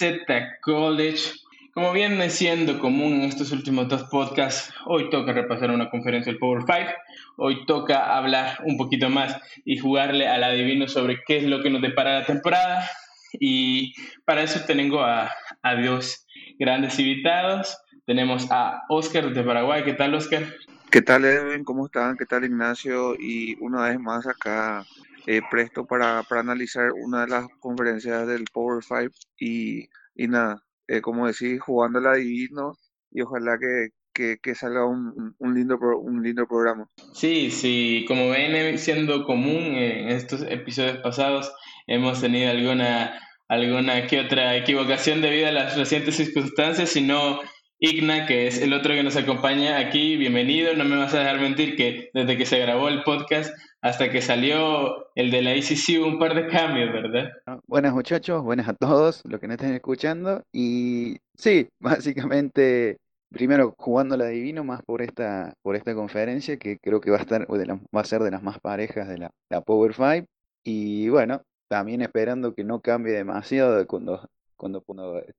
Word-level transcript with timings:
EZ 0.00 0.26
College. 0.60 1.32
Como 1.72 1.92
viene 1.92 2.30
siendo 2.30 2.78
común 2.78 3.14
en 3.14 3.22
estos 3.22 3.52
últimos 3.52 3.88
dos 3.88 4.04
podcasts, 4.04 4.72
hoy 4.86 5.10
toca 5.10 5.32
repasar 5.32 5.70
una 5.70 5.90
conferencia 5.90 6.32
del 6.32 6.38
Power 6.38 6.64
5. 6.66 6.90
Hoy 7.36 7.66
toca 7.66 8.16
hablar 8.16 8.58
un 8.64 8.76
poquito 8.78 9.10
más 9.10 9.36
y 9.64 9.78
jugarle 9.78 10.26
al 10.26 10.42
adivino 10.42 10.88
sobre 10.88 11.22
qué 11.26 11.38
es 11.38 11.44
lo 11.44 11.62
que 11.62 11.70
nos 11.70 11.82
depara 11.82 12.20
la 12.20 12.26
temporada. 12.26 12.88
Y 13.32 13.94
para 14.24 14.42
eso 14.42 14.60
tengo 14.66 15.00
a, 15.00 15.30
a 15.62 15.74
dos 15.74 16.26
grandes 16.58 16.98
invitados. 16.98 17.78
Tenemos 18.06 18.46
a 18.50 18.82
Oscar 18.88 19.32
de 19.32 19.42
Paraguay. 19.42 19.84
¿Qué 19.84 19.92
tal, 19.92 20.14
Oscar? 20.14 20.44
¿Qué 20.90 21.02
tal, 21.02 21.24
Edwin? 21.24 21.64
¿Cómo 21.64 21.86
están? 21.86 22.16
¿Qué 22.16 22.24
tal, 22.24 22.44
Ignacio? 22.44 23.14
Y 23.18 23.56
una 23.60 23.82
vez 23.82 23.98
más 23.98 24.26
acá 24.26 24.86
eh, 25.26 25.40
presto 25.50 25.86
para, 25.86 26.22
para, 26.22 26.40
analizar 26.40 26.92
una 26.92 27.22
de 27.22 27.28
las 27.28 27.46
conferencias 27.60 28.26
del 28.26 28.44
Power 28.52 28.82
5 28.82 29.12
y, 29.38 29.88
y 30.14 30.28
nada, 30.28 30.62
eh, 30.88 31.00
como 31.00 31.26
decís, 31.26 31.60
jugando 31.60 32.00
la 32.00 32.14
divino 32.14 32.74
y 33.10 33.22
ojalá 33.22 33.58
que, 33.58 33.88
que, 34.12 34.38
que 34.42 34.54
salga 34.54 34.86
un, 34.86 35.34
un, 35.38 35.54
lindo, 35.54 35.78
un 35.78 36.22
lindo 36.22 36.46
programa. 36.46 36.88
Sí, 37.12 37.50
sí, 37.50 38.04
como 38.08 38.30
ven 38.30 38.78
siendo 38.78 39.24
común 39.24 39.74
en 39.74 40.08
estos 40.08 40.42
episodios 40.42 40.98
pasados, 40.98 41.52
hemos 41.86 42.20
tenido 42.20 42.50
alguna, 42.50 43.18
alguna 43.48 44.06
que 44.06 44.20
otra 44.20 44.56
equivocación 44.56 45.22
debido 45.22 45.48
a 45.48 45.52
las 45.52 45.76
recientes 45.76 46.16
circunstancias, 46.16 46.90
sino 46.90 47.40
Igna, 47.78 48.24
que 48.24 48.46
es 48.46 48.62
el 48.62 48.72
otro 48.72 48.94
que 48.94 49.02
nos 49.02 49.16
acompaña 49.16 49.76
aquí, 49.76 50.16
bienvenido. 50.16 50.74
No 50.74 50.84
me 50.84 50.96
vas 50.96 51.12
a 51.12 51.18
dejar 51.18 51.38
mentir 51.40 51.76
que 51.76 52.08
desde 52.14 52.38
que 52.38 52.46
se 52.46 52.58
grabó 52.58 52.88
el 52.88 53.02
podcast 53.02 53.54
hasta 53.82 54.10
que 54.10 54.22
salió 54.22 55.12
el 55.14 55.30
de 55.30 55.42
la 55.42 55.54
ICC 55.54 56.00
hubo 56.00 56.06
un 56.06 56.18
par 56.18 56.34
de 56.34 56.46
cambios, 56.46 56.90
¿verdad? 56.90 57.32
Buenas 57.66 57.92
muchachos, 57.92 58.42
buenas 58.42 58.66
a 58.66 58.72
todos 58.72 59.20
los 59.26 59.38
que 59.40 59.46
nos 59.46 59.56
estén 59.56 59.74
escuchando. 59.74 60.42
Y 60.54 61.18
sí, 61.36 61.68
básicamente, 61.78 62.96
primero 63.30 63.74
jugando 63.76 64.16
la 64.16 64.28
Divino 64.28 64.64
más 64.64 64.80
por 64.82 65.02
esta, 65.02 65.52
por 65.60 65.76
esta 65.76 65.94
conferencia, 65.94 66.56
que 66.56 66.78
creo 66.78 67.02
que 67.02 67.10
va 67.10 67.18
a, 67.18 67.20
estar, 67.20 67.46
va 67.46 68.00
a 68.00 68.04
ser 68.04 68.22
de 68.22 68.30
las 68.30 68.42
más 68.42 68.58
parejas 68.58 69.06
de 69.06 69.18
la, 69.18 69.30
la 69.50 69.60
Power 69.60 69.92
5. 69.92 70.26
Y 70.64 71.10
bueno, 71.10 71.42
también 71.68 72.00
esperando 72.00 72.54
que 72.54 72.64
no 72.64 72.80
cambie 72.80 73.12
demasiado 73.12 73.86
cuando 73.86 74.26
cuando, 74.56 74.82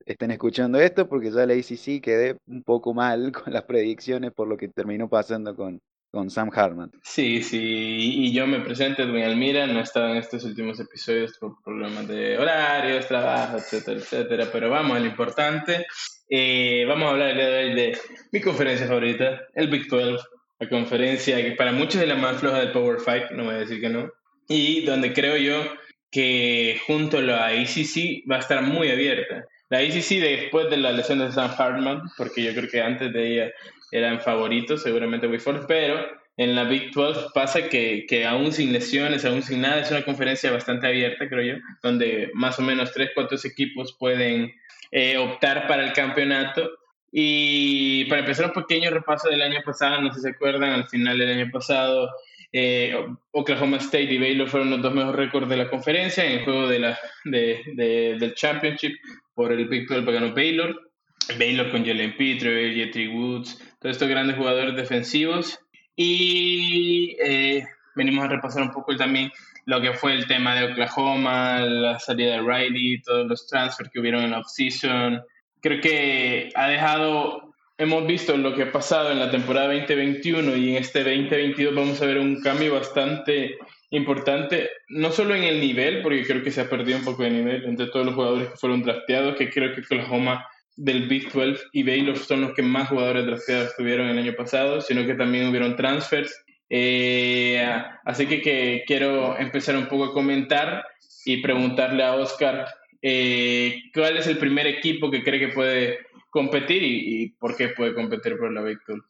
estén 0.06 0.32
escuchando 0.32 0.80
esto, 0.80 1.08
porque 1.08 1.32
ya 1.32 1.46
la 1.46 1.54
ACC 1.54 2.02
quedé 2.02 2.38
un 2.48 2.64
poco 2.64 2.94
mal 2.94 3.32
con 3.44 3.54
las 3.54 3.64
predicciones 3.64 4.32
por 4.32 4.48
lo 4.48 4.58
que 4.58 4.68
terminó 4.70 5.10
pasando 5.10 5.56
con, 5.56 5.82
con 6.12 6.30
Sam 6.30 6.50
Hartman. 6.54 6.92
Sí, 7.04 7.42
sí, 7.42 7.60
y 7.60 8.34
yo 8.34 8.48
me 8.48 8.60
presento, 8.62 9.04
Edwin 9.04 9.24
Almira, 9.24 9.68
no 9.68 9.80
he 9.80 9.84
estado 9.84 10.10
en 10.10 10.18
estos 10.18 10.44
últimos 10.46 10.80
episodios 10.80 11.38
por 11.40 11.62
problemas 11.64 12.08
de 12.08 12.38
horarios, 12.38 13.08
trabajo, 13.08 13.58
etcétera, 13.58 14.00
etcétera, 14.00 14.50
pero 14.52 14.70
vamos 14.70 14.98
a 14.98 15.00
lo 15.00 15.06
importante. 15.06 15.86
Eh, 16.30 16.86
vamos 16.88 17.08
a 17.08 17.12
hablar 17.12 17.30
el 17.30 17.38
día 17.38 17.50
de 17.50 17.64
hoy 17.64 17.76
de 17.76 17.98
mi 18.32 18.42
conferencia 18.42 18.88
favorita, 18.88 19.42
el 19.56 19.70
Big 19.70 19.88
12, 19.88 20.24
la 20.60 20.70
conferencia 20.70 21.38
que 21.38 21.52
para 21.52 21.72
muchos 21.72 22.02
es 22.02 22.08
la 22.08 22.16
más 22.16 22.38
floja 22.38 22.60
del 22.60 22.72
Power 22.72 23.00
5, 23.00 23.34
no 23.34 23.46
voy 23.46 23.56
a 23.56 23.60
decir 23.60 23.80
que 23.80 23.90
no, 23.90 24.10
y 24.50 24.86
donde 24.86 25.14
creo 25.14 25.38
yo 25.38 25.64
que 26.12 26.80
junto 26.88 27.18
a 27.18 27.22
la 27.22 27.56
ICC 27.56 28.30
va 28.30 28.38
a 28.38 28.40
estar 28.40 28.62
muy 28.62 28.90
abierta. 28.90 29.46
La 29.70 29.84
ICC 29.84 30.22
después 30.22 30.70
de 30.70 30.78
la 30.78 30.92
lesión 30.92 31.20
de 31.20 31.32
Sam 31.32 31.52
Hartman, 31.58 32.04
porque 32.18 32.44
yo 32.44 32.54
creo 32.54 32.70
que 32.70 32.82
antes 32.82 33.12
de 33.12 33.34
ella 33.34 33.52
eran 33.92 34.22
favoritos, 34.22 34.84
seguramente 34.84 35.28
Force, 35.40 35.66
pero 35.68 36.06
en 36.38 36.56
la 36.56 36.64
Big 36.64 36.92
12 36.94 37.30
pasa 37.34 37.68
que, 37.68 38.06
que, 38.08 38.26
aún 38.26 38.54
sin 38.54 38.72
lesiones, 38.72 39.26
aún 39.26 39.42
sin 39.42 39.62
nada, 39.62 39.82
es 39.82 39.92
una 39.92 40.04
conferencia 40.04 40.52
bastante 40.52 40.88
abierta, 40.88 41.28
creo 41.28 41.56
yo, 41.56 41.64
donde 41.82 42.30
más 42.34 42.60
o 42.60 42.62
menos 42.62 42.94
3, 42.94 43.12
4 43.14 43.38
equipos 43.44 43.96
pueden 43.98 44.54
eh, 44.92 45.18
optar 45.18 45.68
para 45.68 45.84
el 45.84 45.94
campeonato. 45.94 46.70
Y 47.12 48.06
para 48.06 48.22
empezar 48.22 48.46
un 48.46 48.64
pequeño 48.64 48.92
repaso 48.92 49.30
del 49.30 49.42
año 49.42 49.62
pasado, 49.66 50.02
no 50.02 50.10
sé 50.10 50.16
si 50.16 50.22
se 50.22 50.30
acuerdan, 50.30 50.72
al 50.72 50.88
final 50.88 51.18
del 51.18 51.42
año 51.42 51.50
pasado 51.52 52.10
eh, 52.52 52.96
Oklahoma 53.32 53.78
State 53.78 54.14
y 54.14 54.18
Baylor 54.18 54.48
fueron 54.48 54.70
los 54.70 54.82
dos 54.82 54.94
mejores 54.94 55.16
récords 55.16 55.50
de 55.50 55.58
la 55.58 55.70
conferencia 55.70 56.26
en 56.26 56.40
el 56.40 56.44
juego 56.46 56.68
de 56.68 56.80
la, 56.80 57.00
de, 57.26 57.62
de, 57.74 58.18
del 58.20 58.34
Championship 58.36 58.96
por 59.34 59.52
el 59.52 59.68
Big 59.68 59.88
12 59.88 60.12
ganó 60.12 60.34
Baylor. 60.34 60.92
Baylor 61.38 61.70
con 61.70 61.86
Jalen 61.86 62.16
Peter, 62.18 62.74
Jetty 62.74 63.08
Woods, 63.08 63.58
todos 63.80 63.96
estos 63.96 64.08
grandes 64.08 64.38
jugadores 64.38 64.76
defensivos. 64.76 65.60
Y 65.96 67.16
eh, 67.22 67.66
venimos 67.96 68.26
a 68.26 68.30
repasar 68.30 68.64
un 68.64 68.72
poco 68.72 68.96
también 68.96 69.32
lo 69.66 69.82
que 69.82 69.94
fue 69.94 70.14
el 70.14 70.26
tema 70.26 70.56
de 70.56 70.72
Oklahoma, 70.72 71.60
la 71.60 72.00
salida 72.00 72.34
de 72.34 72.42
Riley, 72.42 73.02
todos 73.02 73.28
los 73.28 73.46
transfers 73.48 73.90
que 73.90 74.00
hubieron 74.00 74.24
en 74.24 74.32
la 74.32 74.40
offseason. 74.40 75.22
Creo 75.62 75.82
que 75.82 76.50
ha 76.56 76.70
dejado 76.70 77.47
hemos 77.78 78.08
visto 78.08 78.36
lo 78.36 78.56
que 78.56 78.64
ha 78.64 78.72
pasado 78.72 79.12
en 79.12 79.20
la 79.20 79.30
temporada 79.30 79.74
2021 79.74 80.56
y 80.56 80.72
en 80.72 80.78
este 80.78 81.00
2022 81.00 81.76
vamos 81.76 82.02
a 82.02 82.06
ver 82.06 82.18
un 82.18 82.42
cambio 82.42 82.74
bastante 82.74 83.58
importante, 83.92 84.70
no 84.90 85.12
solo 85.12 85.36
en 85.36 85.44
el 85.44 85.60
nivel, 85.60 86.02
porque 86.02 86.26
creo 86.26 86.44
que 86.44 86.52
se 86.52 86.62
ha 86.62 86.70
perdido 86.70 86.98
un 86.98 87.06
poco 87.06 87.24
de 87.24 87.30
nivel 87.30 87.66
entre 87.66 87.88
todos 87.88 88.06
los 88.06 88.16
jugadores 88.16 88.50
que 88.50 88.58
fueron 88.58 88.82
drafteados, 88.82 89.36
que 89.36 89.50
creo 89.50 89.74
que 89.74 89.82
Oklahoma 89.82 90.46
del 90.76 91.08
Big 91.08 91.32
12 91.32 91.66
y 91.72 91.84
Baylor 91.84 92.18
son 92.18 92.42
los 92.42 92.54
que 92.54 92.62
más 92.62 92.90
jugadores 92.90 93.26
drafteados 93.26 93.76
tuvieron 93.76 94.10
el 94.10 94.18
año 94.18 94.34
pasado, 94.34 94.82
sino 94.82 95.06
que 95.06 95.16
también 95.16 95.48
hubieron 95.48 95.76
transfers. 95.76 96.44
Eh, 96.70 97.66
así 98.04 98.26
que, 98.26 98.42
que, 98.42 98.84
quiero 98.86 99.38
empezar 99.40 99.78
un 99.78 99.88
poco 99.88 100.06
a 100.06 100.14
comentar 100.14 100.86
y 101.26 101.38
preguntarle 101.38 102.04
a 102.04 102.16
Oscar 102.16 102.68
eh, 103.02 103.84
cuál 103.94 104.18
es 104.18 104.28
el 104.28 104.38
primer 104.38 104.68
equipo 104.68 105.10
que 105.10 105.24
cree 105.24 105.40
que 105.40 105.48
puede 105.50 106.00
competir 106.30 106.84
y, 106.84 107.30
por 107.32 107.56
qué 107.56 107.70
puede 107.70 107.94
competir 107.94 108.38
por 108.38 108.52
la 108.52 108.62
Victor? 108.62 109.04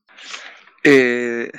Eh, 0.83 1.51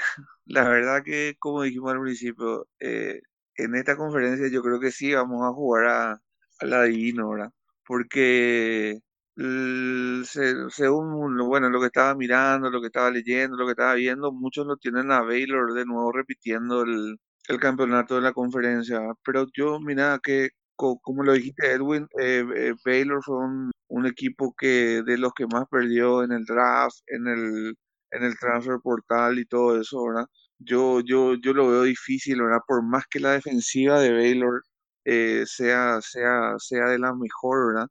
la 0.47 0.69
verdad 0.69 1.03
que, 1.05 1.37
como 1.39 1.63
dijimos 1.63 1.93
al 1.93 2.01
principio, 2.01 2.69
eh, 2.81 3.21
en 3.57 3.75
esta 3.75 3.97
conferencia 3.97 4.49
yo 4.49 4.63
creo 4.63 4.81
que 4.81 4.91
sí 4.91 5.13
vamos 5.13 5.43
a 5.45 5.53
jugar 5.53 5.87
a, 5.87 6.21
la 6.61 6.85
Divino, 6.85 7.31
¿verdad? 7.31 7.53
Porque 7.87 8.99
según 9.37 11.37
bueno, 11.47 11.71
lo 11.71 11.81
que 11.81 11.87
estaba 11.87 12.15
mirando, 12.15 12.71
lo 12.71 12.81
que 12.81 12.89
estaba 12.89 13.11
leyendo, 13.11 13.57
lo 13.57 13.67
que 13.67 13.73
estaba 13.73 13.95
viendo, 13.95 14.33
muchos 14.33 14.67
lo 14.67 14.77
tienen 14.77 15.13
a 15.13 15.23
Baylor 15.23 15.73
de 15.75 15.87
nuevo 15.87 16.11
repitiendo 16.11 16.83
el, 16.83 17.19
el 17.49 17.61
campeonato 17.61 18.17
de 18.17 18.23
la 18.23 18.33
conferencia. 18.33 19.01
Pero 19.25 19.47
yo, 19.55 19.81
mira, 19.81 20.19
que 20.23 20.51
como 20.79 21.25
lo 21.25 21.33
dijiste, 21.33 21.73
Edwin, 21.73 22.09
eh, 22.21 22.45
eh, 22.57 22.75
Baylor 22.85 23.23
fue 23.23 23.37
un, 23.37 24.07
equipo 24.07 24.55
que 24.57 25.03
de 25.05 25.19
los 25.19 25.33
que 25.35 25.47
más 25.47 25.65
perdió 25.71 26.23
en 26.23 26.33
el 26.33 26.45
draft, 26.45 26.99
en 27.09 27.27
el, 27.27 27.77
en 28.13 28.23
el 28.25 28.39
transfer 28.39 28.79
portal 28.83 29.39
y 29.39 29.45
todo 29.47 29.81
eso, 29.81 30.05
¿verdad? 30.05 30.27
Yo, 30.59 31.01
yo, 31.01 31.35
yo 31.35 31.53
lo 31.53 31.69
veo 31.69 31.83
difícil, 31.83 32.43
¿verdad? 32.43 32.61
Por 32.67 32.83
más 32.83 33.05
que 33.11 33.21
la 33.21 33.33
defensiva 33.33 34.01
de 34.01 34.13
Baylor 34.13 34.63
eh, 35.05 35.45
sea, 35.47 36.01
sea, 36.01 36.55
sea 36.59 36.87
de 36.91 36.99
la 36.99 37.15
mejor, 37.15 37.75
¿verdad? 37.75 37.89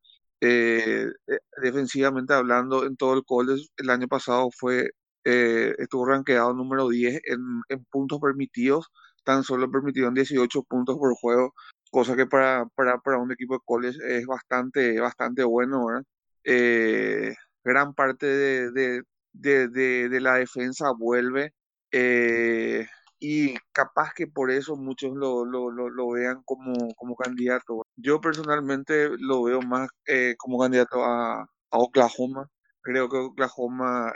defensivamente 1.62 2.34
hablando, 2.34 2.86
en 2.86 2.96
todo 2.96 3.16
el 3.16 3.24
college, 3.26 3.68
el 3.78 3.90
año 3.90 4.08
pasado 4.08 4.50
fue, 4.58 4.92
estuvo 5.24 6.06
rankeado 6.06 6.54
número 6.54 6.90
10 6.90 7.22
en, 7.26 7.40
en 7.70 7.86
puntos 7.86 8.20
permitidos, 8.22 8.88
tan 9.24 9.44
solo 9.44 9.70
permitieron 9.72 10.14
18 10.14 10.64
puntos 10.64 10.98
por 10.98 11.14
juego 11.16 11.54
cosa 11.92 12.16
que 12.16 12.26
para, 12.26 12.66
para, 12.76 13.00
para 13.00 13.18
un 13.20 13.32
equipo 13.32 13.56
de 13.56 13.62
college 13.66 13.98
es 14.06 14.26
bastante, 14.26 15.00
bastante 15.00 15.44
bueno. 15.44 15.88
Eh, 16.44 17.34
gran 17.64 17.94
parte 17.94 18.26
de, 18.26 18.72
de, 18.72 19.04
de, 19.34 20.10
de, 20.10 20.22
la 20.22 20.36
defensa 20.36 20.92
vuelve 20.98 21.54
eh, 21.92 22.88
y 23.20 23.56
capaz 23.72 24.14
que 24.16 24.28
por 24.28 24.52
eso 24.52 24.76
muchos 24.78 25.14
lo, 25.16 25.46
lo, 25.46 25.72
lo, 25.72 26.10
vean 26.12 26.42
como, 26.46 26.74
como 26.96 27.16
candidato. 27.16 27.86
Yo 27.96 28.22
personalmente 28.22 29.10
lo 29.20 29.44
veo 29.44 29.62
más 29.62 29.90
eh, 30.08 30.36
como 30.38 30.60
candidato 30.60 31.04
a, 31.04 31.42
a 31.42 31.48
Oklahoma. 31.72 32.48
Creo 32.82 33.10
que 33.10 33.18
Oklahoma, 33.18 34.14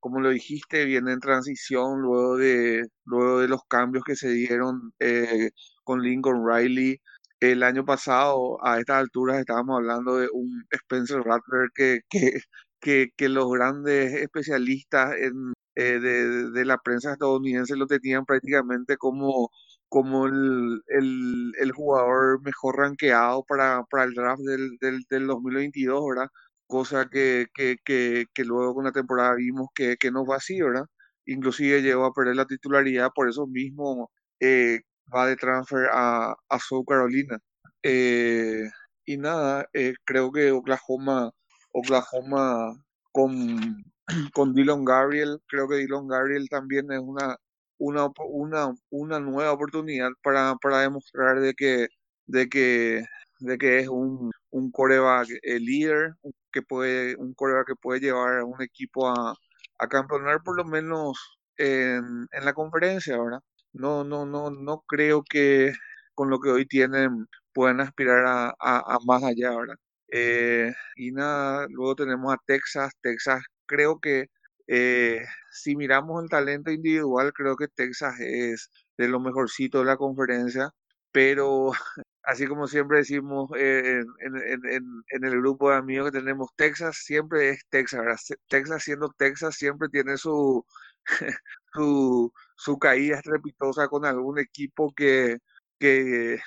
como 0.00 0.20
lo 0.20 0.30
dijiste, 0.30 0.86
viene 0.86 1.12
en 1.12 1.20
transición 1.20 2.00
luego 2.00 2.36
de, 2.38 2.86
luego 3.04 3.40
de 3.40 3.48
los 3.48 3.60
cambios 3.68 4.02
que 4.04 4.16
se 4.16 4.30
dieron 4.30 4.92
con 5.86 6.02
Lincoln 6.02 6.46
Riley. 6.46 7.00
El 7.40 7.62
año 7.62 7.84
pasado, 7.84 8.58
a 8.64 8.80
estas 8.80 8.98
alturas, 8.98 9.38
estábamos 9.38 9.78
hablando 9.78 10.16
de 10.18 10.28
un 10.32 10.64
Spencer 10.70 11.20
Rattler 11.22 11.70
que, 11.74 12.00
que, 12.80 13.08
que, 13.16 13.28
los 13.28 13.50
grandes 13.50 14.14
especialistas 14.14 15.14
en, 15.16 15.52
eh, 15.76 16.00
de, 16.00 16.50
de, 16.52 16.64
la 16.64 16.78
prensa 16.78 17.12
estadounidense 17.12 17.76
lo 17.76 17.86
tenían 17.86 18.24
prácticamente 18.26 18.96
como, 18.96 19.50
como 19.88 20.26
el, 20.26 20.82
el, 20.88 21.52
el 21.60 21.72
jugador 21.72 22.42
mejor 22.42 22.78
rankeado 22.78 23.44
para, 23.44 23.84
para 23.90 24.04
el 24.04 24.14
draft 24.14 24.42
del, 24.42 24.76
del, 24.80 25.02
del 25.10 25.26
2022, 25.26 26.02
¿verdad? 26.08 26.28
Cosa 26.66 27.08
que, 27.10 27.46
que, 27.54 27.76
que, 27.84 28.44
luego 28.44 28.74
con 28.74 28.84
la 28.84 28.92
temporada 28.92 29.34
vimos 29.36 29.68
que, 29.74 29.96
que 29.96 30.10
no 30.10 30.24
fue 30.24 30.36
así, 30.36 30.60
¿verdad? 30.60 30.86
Inclusive 31.26 31.82
llegó 31.82 32.06
a 32.06 32.12
perder 32.14 32.36
la 32.36 32.46
titularidad 32.46 33.10
por 33.14 33.28
eso 33.28 33.46
mismo. 33.46 34.10
Eh, 34.40 34.80
va 35.14 35.26
de 35.26 35.36
transfer 35.36 35.88
a, 35.92 36.34
a 36.48 36.58
South 36.58 36.84
Carolina. 36.88 37.38
Eh, 37.82 38.64
y 39.04 39.16
nada, 39.18 39.68
eh, 39.72 39.94
creo 40.04 40.32
que 40.32 40.50
Oklahoma, 40.52 41.30
Oklahoma 41.72 42.74
con, 43.12 43.84
con 44.34 44.54
Dylan 44.54 44.84
Gabriel, 44.84 45.38
creo 45.48 45.68
que 45.68 45.76
Dylan 45.76 46.08
Gabriel 46.08 46.48
también 46.48 46.90
es 46.92 47.00
una, 47.00 47.36
una, 47.78 48.08
una, 48.28 48.74
una 48.90 49.20
nueva 49.20 49.52
oportunidad 49.52 50.10
para, 50.22 50.54
para 50.62 50.80
demostrar 50.80 51.40
de 51.40 51.54
que, 51.54 51.88
de 52.26 52.48
que, 52.48 53.04
de 53.40 53.58
que 53.58 53.78
es 53.80 53.88
un, 53.88 54.30
un 54.50 54.70
coreback 54.70 55.28
eh, 55.42 55.60
líder, 55.60 56.14
que 56.52 56.62
puede, 56.62 57.16
un 57.16 57.34
coreback 57.34 57.68
que 57.68 57.76
puede 57.76 58.00
llevar 58.00 58.38
a 58.40 58.44
un 58.44 58.60
equipo 58.62 59.08
a, 59.08 59.34
a 59.78 59.88
campeonar 59.88 60.42
por 60.42 60.56
lo 60.56 60.64
menos 60.64 61.18
en, 61.58 62.26
en 62.32 62.44
la 62.44 62.52
conferencia, 62.54 63.18
¿verdad? 63.18 63.40
No, 63.78 64.04
no, 64.04 64.26
no, 64.26 64.50
no 64.50 64.82
creo 64.86 65.22
que 65.22 65.72
con 66.14 66.30
lo 66.30 66.40
que 66.40 66.50
hoy 66.50 66.66
tienen 66.66 67.26
puedan 67.52 67.80
aspirar 67.80 68.24
a, 68.58 68.98
más 69.06 69.22
allá, 69.24 69.50
¿verdad? 69.56 69.76
Eh, 70.08 70.72
y 70.96 71.12
nada, 71.12 71.66
luego 71.70 71.94
tenemos 71.96 72.32
a 72.34 72.38
Texas. 72.46 72.92
Texas 73.02 73.42
creo 73.66 74.00
que 74.00 74.28
eh, 74.66 75.24
si 75.50 75.76
miramos 75.76 76.22
el 76.22 76.28
talento 76.30 76.70
individual, 76.70 77.32
creo 77.32 77.56
que 77.56 77.68
Texas 77.68 78.18
es 78.20 78.70
de 78.98 79.08
lo 79.08 79.20
mejorcito 79.20 79.80
de 79.80 79.86
la 79.86 79.96
conferencia, 79.96 80.70
pero 81.12 81.72
así 82.24 82.46
como 82.46 82.66
siempre 82.66 82.98
decimos 82.98 83.50
eh, 83.56 84.02
en, 84.20 85.24
el 85.24 85.40
grupo 85.40 85.70
de 85.70 85.76
amigos 85.76 86.10
que 86.10 86.18
tenemos, 86.18 86.50
Texas 86.56 86.98
siempre 87.04 87.50
es 87.50 87.64
Texas, 87.70 88.00
¿verdad? 88.00 88.18
Texas 88.48 88.82
siendo 88.84 89.10
Texas 89.16 89.56
siempre 89.56 89.88
tiene 89.88 90.16
su, 90.16 90.64
su, 91.72 92.32
su 92.56 92.78
caída 92.78 93.16
estrepitosa 93.16 93.88
con 93.88 94.04
algún 94.04 94.38
equipo 94.38 94.92
que, 94.94 95.38
que, 95.78 96.38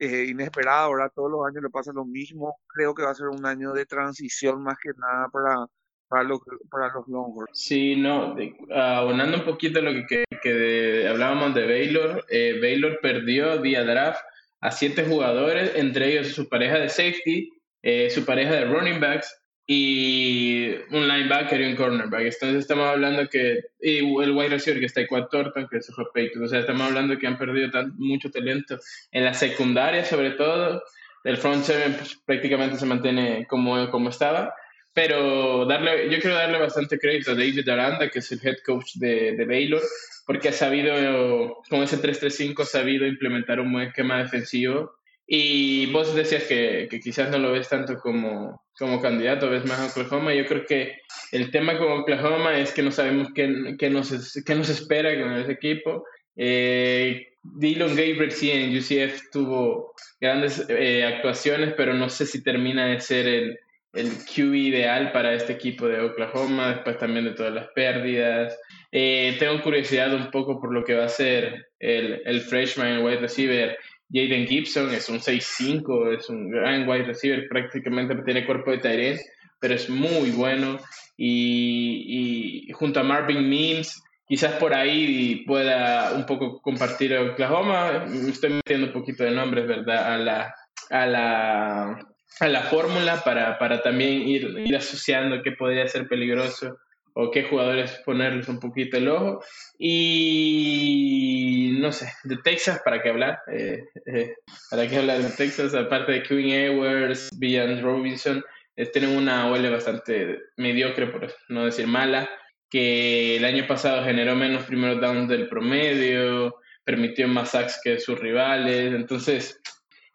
inesperado, 0.00 0.86
ahora 0.86 1.08
todos 1.08 1.30
los 1.30 1.46
años 1.46 1.62
le 1.62 1.70
pasa 1.70 1.92
lo 1.92 2.04
mismo. 2.04 2.58
Creo 2.66 2.94
que 2.94 3.02
va 3.02 3.10
a 3.10 3.14
ser 3.14 3.28
un 3.28 3.46
año 3.46 3.72
de 3.72 3.86
transición 3.86 4.62
más 4.62 4.76
que 4.82 4.90
nada 4.96 5.28
para, 5.32 5.66
para, 6.08 6.22
los, 6.24 6.40
para 6.70 6.92
los 6.92 7.06
Longhorns. 7.08 7.50
Sí, 7.52 7.96
no, 7.96 8.36
abonando 8.74 9.38
un 9.38 9.44
poquito 9.44 9.80
lo 9.80 9.92
que, 10.06 10.24
que, 10.42 11.08
hablábamos 11.08 11.54
de 11.54 11.66
Baylor, 11.66 12.24
eh, 12.28 12.58
Baylor 12.60 12.98
perdió 13.00 13.60
vía 13.60 13.84
draft 13.84 14.20
a 14.60 14.70
siete 14.70 15.04
jugadores, 15.04 15.72
entre 15.76 16.12
ellos 16.12 16.28
su 16.28 16.48
pareja 16.48 16.78
de 16.78 16.88
safety, 16.88 17.50
eh, 17.82 18.10
su 18.10 18.24
pareja 18.24 18.52
de 18.52 18.64
running 18.64 19.00
backs, 19.00 19.32
y 19.66 20.68
un 20.90 21.08
linebacker 21.08 21.60
y 21.60 21.64
un 21.64 21.76
cornerback. 21.76 22.22
Entonces 22.22 22.60
estamos 22.60 22.86
hablando 22.86 23.28
que, 23.28 23.64
y 23.80 23.98
el 23.98 24.32
wide 24.32 24.50
receiver 24.50 24.78
que 24.78 24.86
está 24.86 25.06
Quad 25.06 25.26
Thornton, 25.26 25.66
que 25.68 25.80
fue 25.80 26.04
Peyton. 26.14 26.44
O 26.44 26.48
sea, 26.48 26.60
estamos 26.60 26.82
hablando 26.82 27.18
que 27.18 27.26
han 27.26 27.38
perdido 27.38 27.70
tan, 27.70 27.94
mucho 27.96 28.30
talento 28.30 28.78
en 29.10 29.24
la 29.24 29.34
secundaria, 29.34 30.04
sobre 30.04 30.30
todo. 30.32 30.82
El 31.24 31.36
front 31.38 31.64
seven 31.64 31.94
pues, 31.94 32.16
prácticamente 32.24 32.76
se 32.76 32.86
mantiene 32.86 33.46
como, 33.48 33.90
como 33.90 34.10
estaba. 34.10 34.54
Pero 34.94 35.66
darle, 35.66 36.08
yo 36.10 36.20
quiero 36.20 36.36
darle 36.36 36.58
bastante 36.58 36.98
crédito 36.98 37.32
a 37.32 37.34
David 37.34 37.68
Aranda, 37.68 38.08
que 38.08 38.20
es 38.20 38.32
el 38.32 38.40
head 38.42 38.58
coach 38.64 38.92
de, 38.94 39.32
de 39.32 39.44
Baylor, 39.44 39.82
porque 40.24 40.48
ha 40.48 40.52
sabido, 40.52 41.60
con 41.68 41.82
ese 41.82 42.00
3-3-5, 42.00 42.62
ha 42.62 42.64
sabido 42.64 43.06
implementar 43.06 43.60
un 43.60 43.72
buen 43.72 43.88
esquema 43.88 44.18
defensivo 44.18 44.96
y 45.26 45.86
vos 45.92 46.14
decías 46.14 46.44
que, 46.44 46.86
que, 46.88 47.00
quizás 47.00 47.30
no 47.30 47.38
lo 47.38 47.52
ves 47.52 47.68
tanto 47.68 47.98
como, 47.98 48.62
como 48.78 49.02
candidato, 49.02 49.50
ves 49.50 49.64
más 49.64 49.80
a 49.80 49.86
Oklahoma. 49.86 50.32
Yo 50.32 50.46
creo 50.46 50.64
que 50.64 50.98
el 51.32 51.50
tema 51.50 51.76
con 51.78 51.90
Oklahoma 51.90 52.58
es 52.58 52.72
que 52.72 52.82
no 52.82 52.92
sabemos 52.92 53.28
qué, 53.34 53.74
qué, 53.76 53.90
nos, 53.90 54.40
qué 54.46 54.54
nos 54.54 54.68
espera 54.68 55.20
con 55.20 55.32
ese 55.32 55.52
equipo. 55.52 56.04
Eh, 56.36 57.32
Dylan 57.42 57.96
Gabriel 57.96 58.30
sí 58.30 58.50
en 58.50 58.76
UCF 58.76 59.30
tuvo 59.32 59.94
grandes 60.20 60.64
eh, 60.68 61.04
actuaciones, 61.04 61.74
pero 61.76 61.92
no 61.94 62.08
sé 62.08 62.24
si 62.26 62.42
termina 62.42 62.86
de 62.86 63.00
ser 63.00 63.26
el, 63.26 63.58
el 63.94 64.10
QB 64.10 64.54
ideal 64.54 65.10
para 65.10 65.34
este 65.34 65.54
equipo 65.54 65.88
de 65.88 66.02
Oklahoma, 66.02 66.68
después 66.68 66.98
también 66.98 67.24
de 67.24 67.32
todas 67.32 67.52
las 67.52 67.68
pérdidas. 67.68 68.56
Eh, 68.92 69.36
tengo 69.40 69.60
curiosidad 69.62 70.14
un 70.14 70.30
poco 70.30 70.60
por 70.60 70.72
lo 70.72 70.84
que 70.84 70.94
va 70.94 71.06
a 71.06 71.08
ser 71.08 71.68
el, 71.80 72.22
el 72.24 72.40
freshman 72.42 73.04
wide 73.04 73.18
receiver 73.18 73.76
Jaden 74.12 74.46
Gibson 74.46 74.92
es 74.92 75.08
un 75.08 75.18
6'5, 75.18 76.16
es 76.16 76.28
un 76.28 76.50
gran 76.50 76.88
wide 76.88 77.04
receiver, 77.04 77.48
prácticamente 77.48 78.14
tiene 78.24 78.46
cuerpo 78.46 78.70
de 78.70 78.78
Tyrese, 78.78 79.24
pero 79.60 79.74
es 79.74 79.88
muy 79.88 80.30
bueno. 80.30 80.78
Y, 81.16 82.68
junto 82.72 83.00
a 83.00 83.02
Marvin 83.02 83.48
Mims, 83.48 84.02
quizás 84.28 84.52
por 84.54 84.74
ahí 84.74 85.44
pueda 85.46 86.12
un 86.14 86.26
poco 86.26 86.60
compartir 86.60 87.16
Oklahoma. 87.16 88.04
Me 88.06 88.30
estoy 88.30 88.54
metiendo 88.54 88.88
un 88.88 88.92
poquito 88.92 89.24
de 89.24 89.30
nombres, 89.30 89.66
¿verdad? 89.66 90.14
A 90.14 90.18
la, 90.18 90.54
a 90.90 91.06
la, 91.06 91.98
a 92.40 92.48
la 92.48 92.62
fórmula 92.62 93.24
para, 93.24 93.58
para 93.58 93.82
también 93.82 94.28
ir, 94.28 94.56
ir 94.58 94.76
asociando 94.76 95.42
qué 95.42 95.52
podría 95.52 95.88
ser 95.88 96.06
peligroso 96.06 96.76
o 97.14 97.30
qué 97.30 97.44
jugadores 97.44 98.02
ponerles 98.04 98.46
un 98.48 98.60
poquito 98.60 98.98
el 98.98 99.08
ojo. 99.08 99.42
Y 99.78 101.35
no 101.80 101.92
sé, 101.92 102.12
de 102.24 102.36
Texas, 102.38 102.80
¿para 102.84 103.02
qué 103.02 103.10
hablar? 103.10 103.40
Eh, 103.52 103.84
eh, 104.06 104.34
¿Para 104.70 104.88
qué 104.88 104.96
hablar 104.96 105.22
de 105.22 105.30
Texas? 105.30 105.74
Aparte 105.74 106.12
de 106.12 106.22
Queen 106.22 106.50
Edwards, 106.50 107.30
Villan 107.38 107.82
Robinson, 107.82 108.44
eh, 108.76 108.86
tienen 108.86 109.16
una 109.16 109.50
OL 109.50 109.70
bastante 109.70 110.38
mediocre, 110.56 111.06
por 111.06 111.32
no 111.48 111.64
decir 111.64 111.86
mala, 111.86 112.28
que 112.70 113.36
el 113.36 113.44
año 113.44 113.66
pasado 113.66 114.04
generó 114.04 114.34
menos 114.34 114.64
primeros 114.64 115.00
downs 115.00 115.28
del 115.28 115.48
promedio, 115.48 116.56
permitió 116.84 117.26
más 117.28 117.50
sacks 117.50 117.80
que 117.82 117.98
sus 117.98 118.18
rivales. 118.18 118.94
Entonces, 118.94 119.60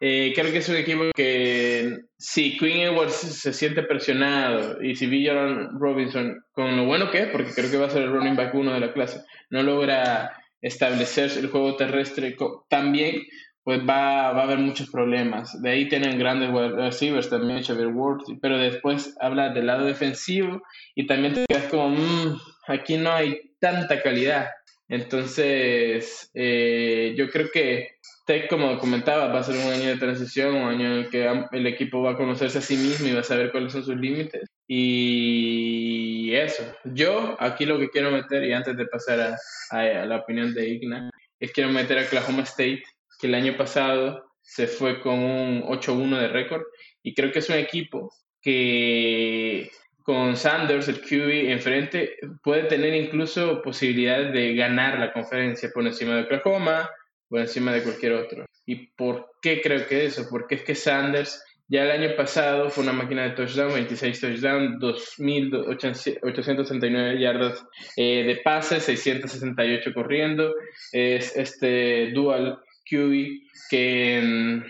eh, 0.00 0.32
creo 0.34 0.50
que 0.50 0.58
es 0.58 0.68
un 0.68 0.76
equipo 0.76 1.04
que 1.14 2.06
si 2.18 2.56
Queen 2.56 2.80
Edwards 2.80 3.14
se 3.14 3.52
siente 3.52 3.84
presionado 3.84 4.82
y 4.82 4.96
si 4.96 5.06
Villan 5.06 5.78
Robinson, 5.78 6.44
con 6.52 6.76
lo 6.76 6.86
bueno 6.86 7.10
que 7.10 7.22
es, 7.22 7.28
porque 7.28 7.52
creo 7.54 7.70
que 7.70 7.76
va 7.78 7.86
a 7.86 7.90
ser 7.90 8.02
el 8.02 8.12
running 8.12 8.34
back 8.34 8.54
uno 8.54 8.72
de 8.72 8.80
la 8.80 8.92
clase, 8.92 9.22
no 9.50 9.62
logra 9.62 10.41
establecer 10.62 11.30
el 11.36 11.48
juego 11.48 11.76
terrestre 11.76 12.36
tan 12.68 12.92
bien, 12.92 13.22
pues 13.64 13.80
va, 13.80 14.32
va 14.32 14.40
a 14.40 14.44
haber 14.44 14.58
muchos 14.58 14.90
problemas. 14.90 15.60
De 15.60 15.70
ahí 15.70 15.88
tienen 15.88 16.18
grandes 16.18 16.50
receivers 16.50 17.28
también, 17.28 17.62
Xavier 17.62 17.88
Ward, 17.88 18.22
pero 18.40 18.58
después 18.58 19.14
habla 19.20 19.50
del 19.50 19.66
lado 19.66 19.84
defensivo 19.84 20.62
y 20.94 21.06
también 21.06 21.34
te 21.34 21.44
quedas 21.46 21.64
como, 21.64 21.90
mmm, 21.90 22.38
aquí 22.66 22.96
no 22.96 23.12
hay 23.12 23.54
tanta 23.60 24.02
calidad. 24.02 24.48
Entonces, 24.88 26.30
eh, 26.34 27.14
yo 27.16 27.30
creo 27.30 27.48
que 27.52 27.96
Tech, 28.26 28.48
como 28.48 28.78
comentaba, 28.78 29.28
va 29.28 29.40
a 29.40 29.42
ser 29.42 29.56
un 29.56 29.72
año 29.72 29.88
de 29.88 29.96
transición, 29.96 30.54
un 30.54 30.68
año 30.68 30.86
en 30.86 30.92
el 30.92 31.10
que 31.10 31.28
el 31.52 31.66
equipo 31.66 32.02
va 32.02 32.12
a 32.12 32.16
conocerse 32.16 32.58
a 32.58 32.62
sí 32.62 32.76
mismo 32.76 33.08
y 33.08 33.14
va 33.14 33.20
a 33.20 33.24
saber 33.24 33.50
cuáles 33.50 33.72
son 33.72 33.84
sus 33.84 33.96
límites. 33.96 34.48
Y 34.74 36.34
eso. 36.34 36.64
Yo 36.84 37.36
aquí 37.38 37.66
lo 37.66 37.78
que 37.78 37.90
quiero 37.90 38.10
meter, 38.10 38.42
y 38.42 38.54
antes 38.54 38.74
de 38.74 38.86
pasar 38.86 39.36
a, 39.70 40.06
la 40.06 40.16
opinión 40.16 40.54
de 40.54 40.66
Igna, 40.66 41.10
es 41.38 41.52
quiero 41.52 41.68
meter 41.68 41.98
a 41.98 42.04
Oklahoma 42.04 42.44
State, 42.44 42.82
que 43.20 43.26
el 43.26 43.34
año 43.34 43.54
pasado 43.54 44.24
se 44.40 44.66
fue 44.66 45.02
con 45.02 45.18
un 45.18 45.62
8-1 45.64 46.18
de 46.20 46.28
récord. 46.28 46.62
Y 47.02 47.12
creo 47.12 47.30
que 47.30 47.40
es 47.40 47.50
un 47.50 47.56
equipo 47.56 48.14
que 48.40 49.70
con 50.04 50.38
Sanders, 50.38 50.88
el 50.88 51.02
QB, 51.02 51.50
enfrente, 51.50 52.16
puede 52.42 52.62
tener 52.62 52.94
incluso 52.94 53.60
posibilidades 53.60 54.32
de 54.32 54.54
ganar 54.54 54.98
la 54.98 55.12
conferencia 55.12 55.68
por 55.68 55.86
encima 55.86 56.14
de 56.14 56.22
Oklahoma, 56.22 56.88
por 57.28 57.40
encima 57.40 57.74
de 57.74 57.82
cualquier 57.82 58.14
otro. 58.14 58.46
¿Y 58.64 58.86
por 58.96 59.32
qué 59.42 59.60
creo 59.60 59.86
que 59.86 60.06
eso? 60.06 60.28
Porque 60.30 60.54
es 60.54 60.62
que 60.62 60.74
Sanders 60.74 61.44
ya 61.72 61.82
el 61.84 61.90
año 61.90 62.14
pasado 62.14 62.68
fue 62.68 62.84
una 62.84 62.92
máquina 62.92 63.22
de 63.22 63.30
touchdown, 63.30 63.72
26 63.72 64.20
touchdowns, 64.20 64.78
2.869 64.78 67.18
yardas 67.18 67.64
eh, 67.96 68.24
de 68.24 68.36
pase, 68.44 68.78
668 68.78 69.94
corriendo. 69.94 70.52
Es 70.92 71.34
este 71.34 72.10
dual 72.10 72.58
QB 72.90 73.48
que, 73.70 74.20
mm, 74.22 74.64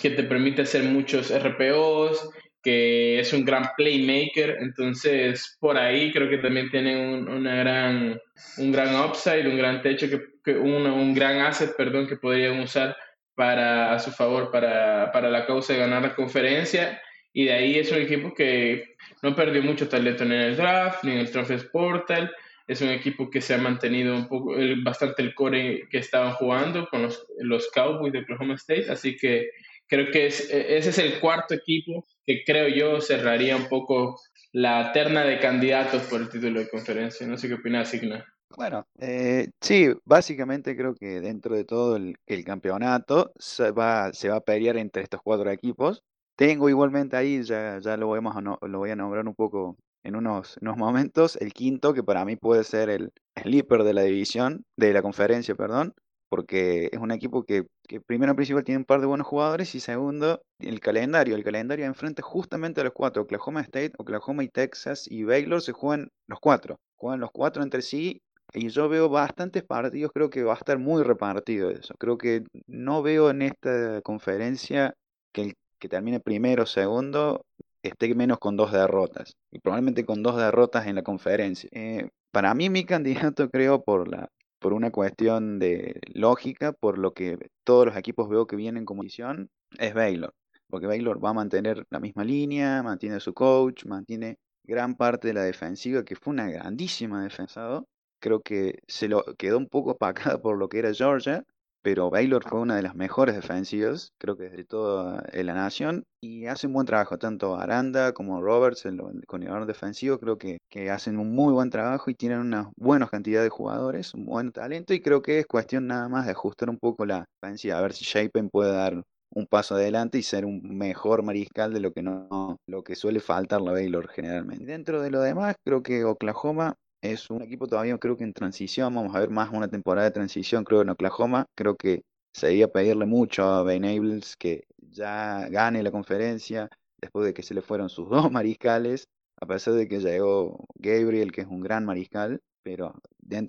que 0.00 0.10
te 0.10 0.22
permite 0.22 0.62
hacer 0.62 0.84
muchos 0.84 1.30
RPOs, 1.30 2.30
que 2.62 3.20
es 3.20 3.34
un 3.34 3.44
gran 3.44 3.68
playmaker, 3.76 4.56
entonces 4.60 5.58
por 5.60 5.76
ahí 5.76 6.10
creo 6.10 6.30
que 6.30 6.38
también 6.38 6.70
tiene 6.70 6.96
un, 6.96 7.28
una 7.28 7.54
gran, 7.54 8.18
un 8.56 8.72
gran 8.72 8.98
upside, 8.98 9.46
un 9.46 9.58
gran 9.58 9.82
techo, 9.82 10.06
que, 10.08 10.22
un, 10.52 10.86
un, 10.86 11.14
gran 11.14 11.40
asset, 11.40 11.76
perdón, 11.76 12.06
que 12.06 12.16
podrían 12.16 12.58
usar 12.60 12.96
para, 13.36 13.92
a 13.92 13.98
su 13.98 14.10
favor 14.10 14.50
para, 14.50 15.12
para 15.12 15.30
la 15.30 15.46
causa 15.46 15.74
de 15.74 15.78
ganar 15.78 16.02
la 16.02 16.16
conferencia. 16.16 17.00
Y 17.32 17.44
de 17.44 17.52
ahí 17.52 17.78
es 17.78 17.92
un 17.92 17.98
equipo 17.98 18.34
que 18.34 18.96
no 19.22 19.36
perdió 19.36 19.62
mucho 19.62 19.88
talento 19.88 20.24
ni 20.24 20.34
en 20.34 20.40
el 20.40 20.56
draft, 20.56 21.04
ni 21.04 21.12
en 21.12 21.18
el 21.18 21.30
Transfer 21.30 21.70
Portal. 21.70 22.32
Es 22.66 22.80
un 22.80 22.88
equipo 22.88 23.30
que 23.30 23.40
se 23.40 23.54
ha 23.54 23.58
mantenido 23.58 24.16
un 24.16 24.26
poco, 24.26 24.54
bastante 24.82 25.22
el 25.22 25.34
core 25.34 25.86
que 25.90 25.98
estaban 25.98 26.32
jugando 26.32 26.88
con 26.88 27.02
los, 27.02 27.26
los 27.38 27.70
Cowboys 27.70 28.12
de 28.12 28.20
Oklahoma 28.20 28.54
State. 28.54 28.90
Así 28.90 29.16
que 29.16 29.50
creo 29.86 30.10
que 30.10 30.26
es, 30.26 30.50
e, 30.50 30.78
ese 30.78 30.90
es 30.90 30.98
el 30.98 31.20
cuarto 31.20 31.54
equipo 31.54 32.06
que 32.24 32.42
creo 32.42 32.68
yo 32.68 33.00
cerraría 33.00 33.54
un 33.54 33.68
poco 33.68 34.18
la 34.52 34.90
terna 34.92 35.24
de 35.24 35.38
candidatos 35.38 36.02
por 36.04 36.22
el 36.22 36.30
título 36.30 36.60
de 36.60 36.70
conferencia. 36.70 37.26
No 37.26 37.36
sé 37.36 37.48
qué 37.48 37.54
opinas, 37.54 37.90
Signa. 37.90 38.24
Bueno, 38.54 38.86
eh, 38.98 39.50
sí, 39.60 39.88
básicamente 40.04 40.76
creo 40.76 40.94
que 40.94 41.20
dentro 41.20 41.54
de 41.54 41.64
todo 41.64 41.96
el, 41.96 42.16
campeonato 42.44 43.32
se 43.36 43.70
va, 43.70 44.12
se 44.12 44.28
va 44.30 44.36
a 44.36 44.40
pelear 44.40 44.76
entre 44.78 45.02
estos 45.02 45.20
cuatro 45.22 45.50
equipos. 45.50 46.02
tengo 46.36 46.68
igualmente 46.68 47.16
ahí, 47.16 47.42
ya, 47.42 47.78
ya 47.80 47.96
lo, 47.96 48.08
vamos 48.08 48.34
a 48.36 48.40
lo 48.40 48.78
voy 48.78 48.90
a 48.90 48.96
nombrar 48.96 49.26
un 49.26 49.34
poco 49.34 49.76
en 50.04 50.16
unos, 50.16 50.56
unos 50.62 50.76
momentos, 50.76 51.36
el 51.36 51.52
quinto, 51.52 51.92
que 51.92 52.02
para 52.02 52.24
mí 52.24 52.36
puede 52.36 52.64
ser 52.64 52.88
el 52.88 53.10
sleeper 53.42 53.82
de 53.82 53.94
la 53.94 54.02
división, 54.02 54.64
de 54.76 54.92
la 54.92 55.02
conferencia, 55.02 55.54
perdón, 55.54 55.94
porque 56.30 56.88
es 56.92 56.98
un 56.98 57.10
equipo 57.10 57.44
que, 57.44 57.66
que 57.86 58.00
primero 58.00 58.34
principal 58.36 58.64
tiene 58.64 58.78
un 58.78 58.84
par 58.84 59.00
de 59.00 59.06
buenos 59.06 59.26
jugadores 59.26 59.74
y 59.74 59.80
segundo, 59.80 60.40
el 60.60 60.80
calendario. 60.80 61.36
El 61.36 61.44
calendario 61.44 61.84
enfrenta 61.86 62.22
justamente 62.22 62.80
a 62.80 62.84
los 62.84 62.92
cuatro. 62.92 63.22
Oklahoma 63.22 63.60
State, 63.62 63.92
Oklahoma 63.98 64.44
y 64.44 64.48
Texas 64.48 65.06
y 65.10 65.24
Baylor 65.24 65.60
se 65.60 65.72
juegan 65.72 66.10
los 66.26 66.40
cuatro. 66.40 66.78
Juegan 66.96 67.20
los 67.20 67.30
cuatro 67.32 67.62
entre 67.62 67.82
sí 67.82 68.22
y 68.52 68.68
yo 68.68 68.88
veo 68.88 69.08
bastantes 69.08 69.64
partidos, 69.64 70.12
creo 70.12 70.30
que 70.30 70.42
va 70.42 70.54
a 70.54 70.56
estar 70.56 70.78
muy 70.78 71.02
repartido 71.02 71.70
eso. 71.70 71.94
Creo 71.98 72.18
que 72.18 72.44
no 72.66 73.02
veo 73.02 73.30
en 73.30 73.42
esta 73.42 74.00
conferencia 74.02 74.94
que 75.32 75.42
el 75.42 75.54
que 75.78 75.88
termine 75.88 76.20
primero 76.20 76.62
o 76.62 76.66
segundo 76.66 77.44
esté 77.82 78.14
menos 78.14 78.38
con 78.38 78.56
dos 78.56 78.72
derrotas. 78.72 79.36
Y 79.50 79.60
probablemente 79.60 80.04
con 80.04 80.22
dos 80.22 80.36
derrotas 80.36 80.86
en 80.86 80.96
la 80.96 81.02
conferencia. 81.02 81.68
Eh, 81.72 82.08
para 82.32 82.54
mí 82.54 82.70
mi 82.70 82.84
candidato 82.86 83.50
creo 83.50 83.82
por 83.82 84.08
la 84.08 84.28
por 84.58 84.72
una 84.72 84.90
cuestión 84.90 85.58
de 85.58 86.00
lógica, 86.14 86.72
por 86.72 86.98
lo 86.98 87.12
que 87.12 87.38
todos 87.64 87.86
los 87.86 87.96
equipos 87.96 88.28
veo 88.28 88.46
que 88.46 88.56
vienen 88.56 88.84
como 88.84 89.02
edición, 89.02 89.50
es 89.78 89.94
Baylor. 89.94 90.34
Porque 90.68 90.86
Baylor 90.86 91.24
va 91.24 91.30
a 91.30 91.34
mantener 91.34 91.84
la 91.90 92.00
misma 92.00 92.24
línea, 92.24 92.82
mantiene 92.82 93.20
su 93.20 93.34
coach, 93.34 93.84
mantiene 93.84 94.38
gran 94.64 94.96
parte 94.96 95.28
de 95.28 95.34
la 95.34 95.44
defensiva, 95.44 96.04
que 96.04 96.16
fue 96.16 96.32
una 96.32 96.50
grandísima 96.50 97.22
defensado. 97.22 97.86
Creo 98.20 98.40
que 98.40 98.80
se 98.86 99.08
lo 99.08 99.24
quedó 99.38 99.58
un 99.58 99.68
poco 99.68 99.92
opacada 99.92 100.38
por 100.40 100.56
lo 100.58 100.68
que 100.68 100.78
era 100.78 100.92
Georgia, 100.92 101.44
pero 101.86 102.10
Baylor 102.10 102.42
fue 102.42 102.58
una 102.58 102.74
de 102.74 102.82
las 102.82 102.96
mejores 102.96 103.36
defensivas, 103.36 104.10
creo 104.18 104.36
que 104.36 104.48
de 104.48 104.64
toda 104.64 105.22
la 105.32 105.54
nación, 105.54 106.02
y 106.20 106.46
hace 106.46 106.66
un 106.66 106.72
buen 106.72 106.84
trabajo, 106.84 107.16
tanto 107.16 107.54
Aranda 107.54 108.12
como 108.12 108.42
Roberts, 108.42 108.86
el, 108.86 109.00
el 109.00 109.66
defensivo, 109.68 110.18
creo 110.18 110.36
que, 110.36 110.58
que, 110.68 110.90
hacen 110.90 111.16
un 111.16 111.32
muy 111.32 111.52
buen 111.52 111.70
trabajo 111.70 112.10
y 112.10 112.14
tienen 112.14 112.40
una 112.40 112.72
buena 112.76 113.06
cantidad 113.06 113.40
de 113.40 113.50
jugadores, 113.50 114.14
un 114.14 114.24
buen 114.24 114.50
talento, 114.50 114.94
y 114.94 115.00
creo 115.00 115.22
que 115.22 115.38
es 115.38 115.46
cuestión 115.46 115.86
nada 115.86 116.08
más 116.08 116.26
de 116.26 116.32
ajustar 116.32 116.70
un 116.70 116.78
poco 116.78 117.06
la 117.06 117.24
defensiva, 117.40 117.78
a 117.78 117.82
ver 117.82 117.92
si 117.92 118.04
Shapen 118.04 118.50
puede 118.50 118.72
dar 118.72 119.00
un 119.32 119.46
paso 119.46 119.76
adelante 119.76 120.18
y 120.18 120.24
ser 120.24 120.44
un 120.44 120.62
mejor 120.76 121.22
mariscal 121.22 121.72
de 121.72 121.78
lo 121.78 121.92
que 121.92 122.02
no 122.02 122.56
lo 122.66 122.82
que 122.82 122.96
suele 122.96 123.20
faltar 123.20 123.60
la 123.60 123.70
Baylor 123.70 124.08
generalmente. 124.08 124.64
Dentro 124.64 125.02
de 125.02 125.10
lo 125.10 125.20
demás, 125.20 125.54
creo 125.64 125.82
que 125.82 126.04
Oklahoma 126.04 126.74
es 127.02 127.30
un 127.30 127.42
equipo 127.42 127.66
todavía 127.66 127.98
creo 127.98 128.16
que 128.16 128.24
en 128.24 128.32
transición, 128.32 128.94
vamos 128.94 129.14
a 129.14 129.20
ver 129.20 129.30
más 129.30 129.50
una 129.52 129.68
temporada 129.68 130.06
de 130.06 130.12
transición 130.12 130.64
creo 130.64 130.82
en 130.82 130.90
Oklahoma, 130.90 131.46
creo 131.54 131.76
que 131.76 132.02
sería 132.34 132.68
pedirle 132.68 133.06
mucho 133.06 133.44
a 133.44 133.62
Ben 133.62 133.84
Ables 133.84 134.36
que 134.36 134.64
ya 134.78 135.48
gane 135.48 135.82
la 135.82 135.90
conferencia 135.90 136.68
después 137.00 137.26
de 137.26 137.34
que 137.34 137.42
se 137.42 137.54
le 137.54 137.62
fueron 137.62 137.88
sus 137.88 138.08
dos 138.10 138.30
mariscales, 138.30 139.08
a 139.40 139.46
pesar 139.46 139.74
de 139.74 139.88
que 139.88 140.00
llegó 140.00 140.66
Gabriel, 140.74 141.32
que 141.32 141.42
es 141.42 141.46
un 141.46 141.60
gran 141.60 141.84
mariscal, 141.84 142.40
pero 142.62 142.94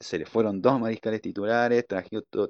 se 0.01 0.20
le 0.20 0.25
fueron 0.25 0.62
dos 0.62 0.80
mariscales 0.80 1.22
titulares, 1.22 1.86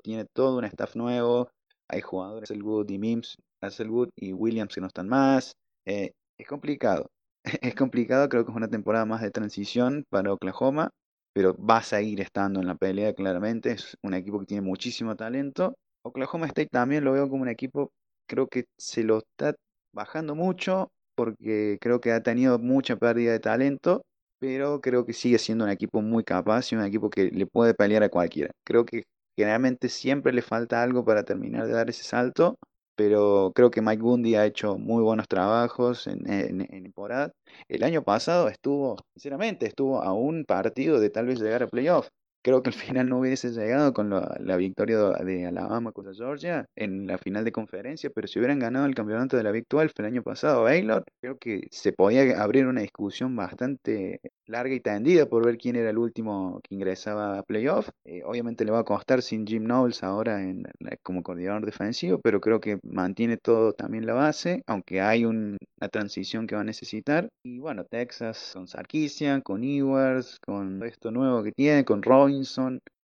tiene 0.04 0.26
todo 0.34 0.58
un 0.58 0.66
staff 0.66 0.96
nuevo, 0.96 1.50
hay 1.88 2.02
jugadores, 2.02 2.50
Hasselwood 2.52 2.90
y 2.90 2.98
Mims, 2.98 3.38
Hasselwood 3.62 4.10
y 4.16 4.34
Williams 4.34 4.76
que 4.76 4.82
no 4.82 4.88
están 4.88 5.08
más, 5.08 5.56
eh, 5.86 6.12
es 6.38 6.48
complicado. 6.48 7.10
es 7.62 7.76
complicado, 7.76 8.30
creo 8.30 8.46
que 8.46 8.52
es 8.52 8.58
una 8.58 8.68
temporada 8.68 9.06
más 9.06 9.22
de 9.22 9.32
transición 9.32 10.06
para 10.10 10.34
Oklahoma, 10.34 10.90
pero 11.34 11.56
va 11.58 11.78
a 11.78 11.84
seguir 11.84 12.22
estando 12.22 12.60
en 12.60 12.68
la 12.68 12.76
pelea 12.76 13.14
claramente, 13.14 13.72
es 13.72 13.98
un 14.04 14.14
equipo 14.14 14.40
que 14.40 14.46
tiene 14.46 14.62
muchísimo 14.62 15.16
talento. 15.16 15.76
Oklahoma 16.04 16.48
State 16.48 16.70
también 16.72 17.04
lo 17.04 17.14
veo 17.14 17.30
como 17.30 17.44
un 17.44 17.50
equipo, 17.50 17.92
creo 18.28 18.48
que 18.48 18.66
se 18.78 19.04
lo 19.04 19.20
está 19.20 19.54
bajando 19.94 20.36
mucho 20.36 20.92
porque 21.16 21.78
creo 21.82 22.00
que 22.02 22.12
ha 22.12 22.22
tenido 22.22 22.60
mucha 22.60 22.96
pérdida 22.96 23.32
de 23.32 23.40
talento, 23.40 24.04
pero 24.40 24.82
creo 24.82 25.06
que 25.06 25.14
sigue 25.14 25.40
siendo 25.40 25.66
un 25.66 25.72
equipo 25.72 26.02
muy 26.02 26.24
capaz 26.24 26.72
y 26.72 26.76
un 26.76 26.84
equipo 26.84 27.10
que 27.10 27.32
le 27.32 27.48
puede 27.48 27.74
pelear 27.74 28.04
a 28.04 28.10
cualquiera. 28.10 28.52
Creo 28.64 28.86
que 28.86 29.04
generalmente 29.36 29.90
siempre 29.90 30.34
le 30.34 30.42
falta 30.42 30.84
algo 30.84 31.04
para 31.06 31.24
terminar 31.24 31.66
de 31.68 31.74
dar 31.74 31.90
ese 31.90 32.04
salto 32.04 32.58
pero 32.98 33.52
creo 33.56 33.72
que 33.72 33.82
Mike 33.82 34.02
Bundy 34.02 34.36
ha 34.36 34.46
hecho 34.46 34.78
muy 34.78 35.04
buenos 35.04 35.28
trabajos 35.28 36.08
en, 36.08 36.28
en, 36.30 36.84
temporada. 36.84 37.32
El 37.70 37.84
año 37.84 38.04
pasado 38.04 38.50
estuvo, 38.50 38.98
sinceramente, 39.16 39.68
estuvo 39.68 40.02
a 40.02 40.14
un 40.14 40.46
partido 40.46 41.00
de 41.00 41.10
tal 41.12 41.28
vez 41.28 41.40
llegar 41.40 41.64
a 41.64 41.68
playoff. 41.68 42.10
Creo 42.48 42.64
que 42.64 42.70
al 42.70 42.76
final 42.76 43.10
no 43.10 43.20
hubiese 43.20 43.52
llegado 43.52 43.92
con 43.92 44.10
la, 44.10 44.56
victoria 44.56 45.00
de 45.20 45.46
Alabama 45.46 45.92
contra 45.92 46.14
Georgia 46.14 46.66
en 46.78 47.06
la 47.06 47.18
final 47.18 47.44
de 47.44 47.52
conferencia, 47.52 48.10
pero 48.10 48.26
si 48.26 48.40
hubieran 48.40 48.58
ganado 48.58 48.86
el 48.86 48.96
campeonato 48.96 49.36
de 49.36 49.44
la 49.44 49.52
Big 49.52 49.66
12 49.70 49.92
el 49.98 50.06
año 50.06 50.24
pasado, 50.24 50.64
Baylor, 50.64 51.04
creo 51.20 51.38
que 51.38 51.68
se 51.72 51.92
podía 51.92 52.42
abrir 52.42 52.66
una 52.66 52.80
discusión 52.80 53.36
bastante 53.36 54.22
larga 54.46 54.74
y 54.74 54.80
tendida 54.80 55.26
por 55.26 55.46
ver 55.46 55.58
quién 55.58 55.76
era 55.76 55.90
el 55.90 55.98
último 55.98 56.62
que 56.64 56.76
ingresaba 56.76 57.38
a 57.38 57.44
playoff. 57.44 57.90
Eh, 58.06 58.22
obviamente 58.24 58.64
le 58.64 58.72
va 58.72 58.80
a 58.80 58.86
costar 58.86 59.22
sin 59.22 59.46
Jim 59.46 59.66
Knowles 59.66 60.02
ahora 60.02 60.42
en, 60.42 60.64
como 61.04 61.24
coordinador 61.24 61.66
defensivo, 61.66 62.22
pero 62.24 62.40
creo 62.40 62.62
que 62.62 62.80
mantiene 62.82 63.36
todo 63.36 63.74
también 63.74 64.06
la 64.06 64.14
base, 64.14 64.64
aunque 64.68 65.02
hay 65.02 65.26
una 65.26 65.58
transición 65.92 66.48
que 66.48 66.56
va 66.56 66.62
a 66.62 66.64
necesitar. 66.64 67.28
Y 67.44 67.60
bueno, 67.60 67.84
Texas 67.84 68.52
con 68.54 68.70
Sarkisian, 68.70 69.42
con 69.42 69.66
Ewers, 69.66 70.40
con 70.40 70.82
esto 70.84 71.12
nuevo 71.12 71.44
que 71.44 71.52
tiene, 71.52 71.84
con 71.84 72.02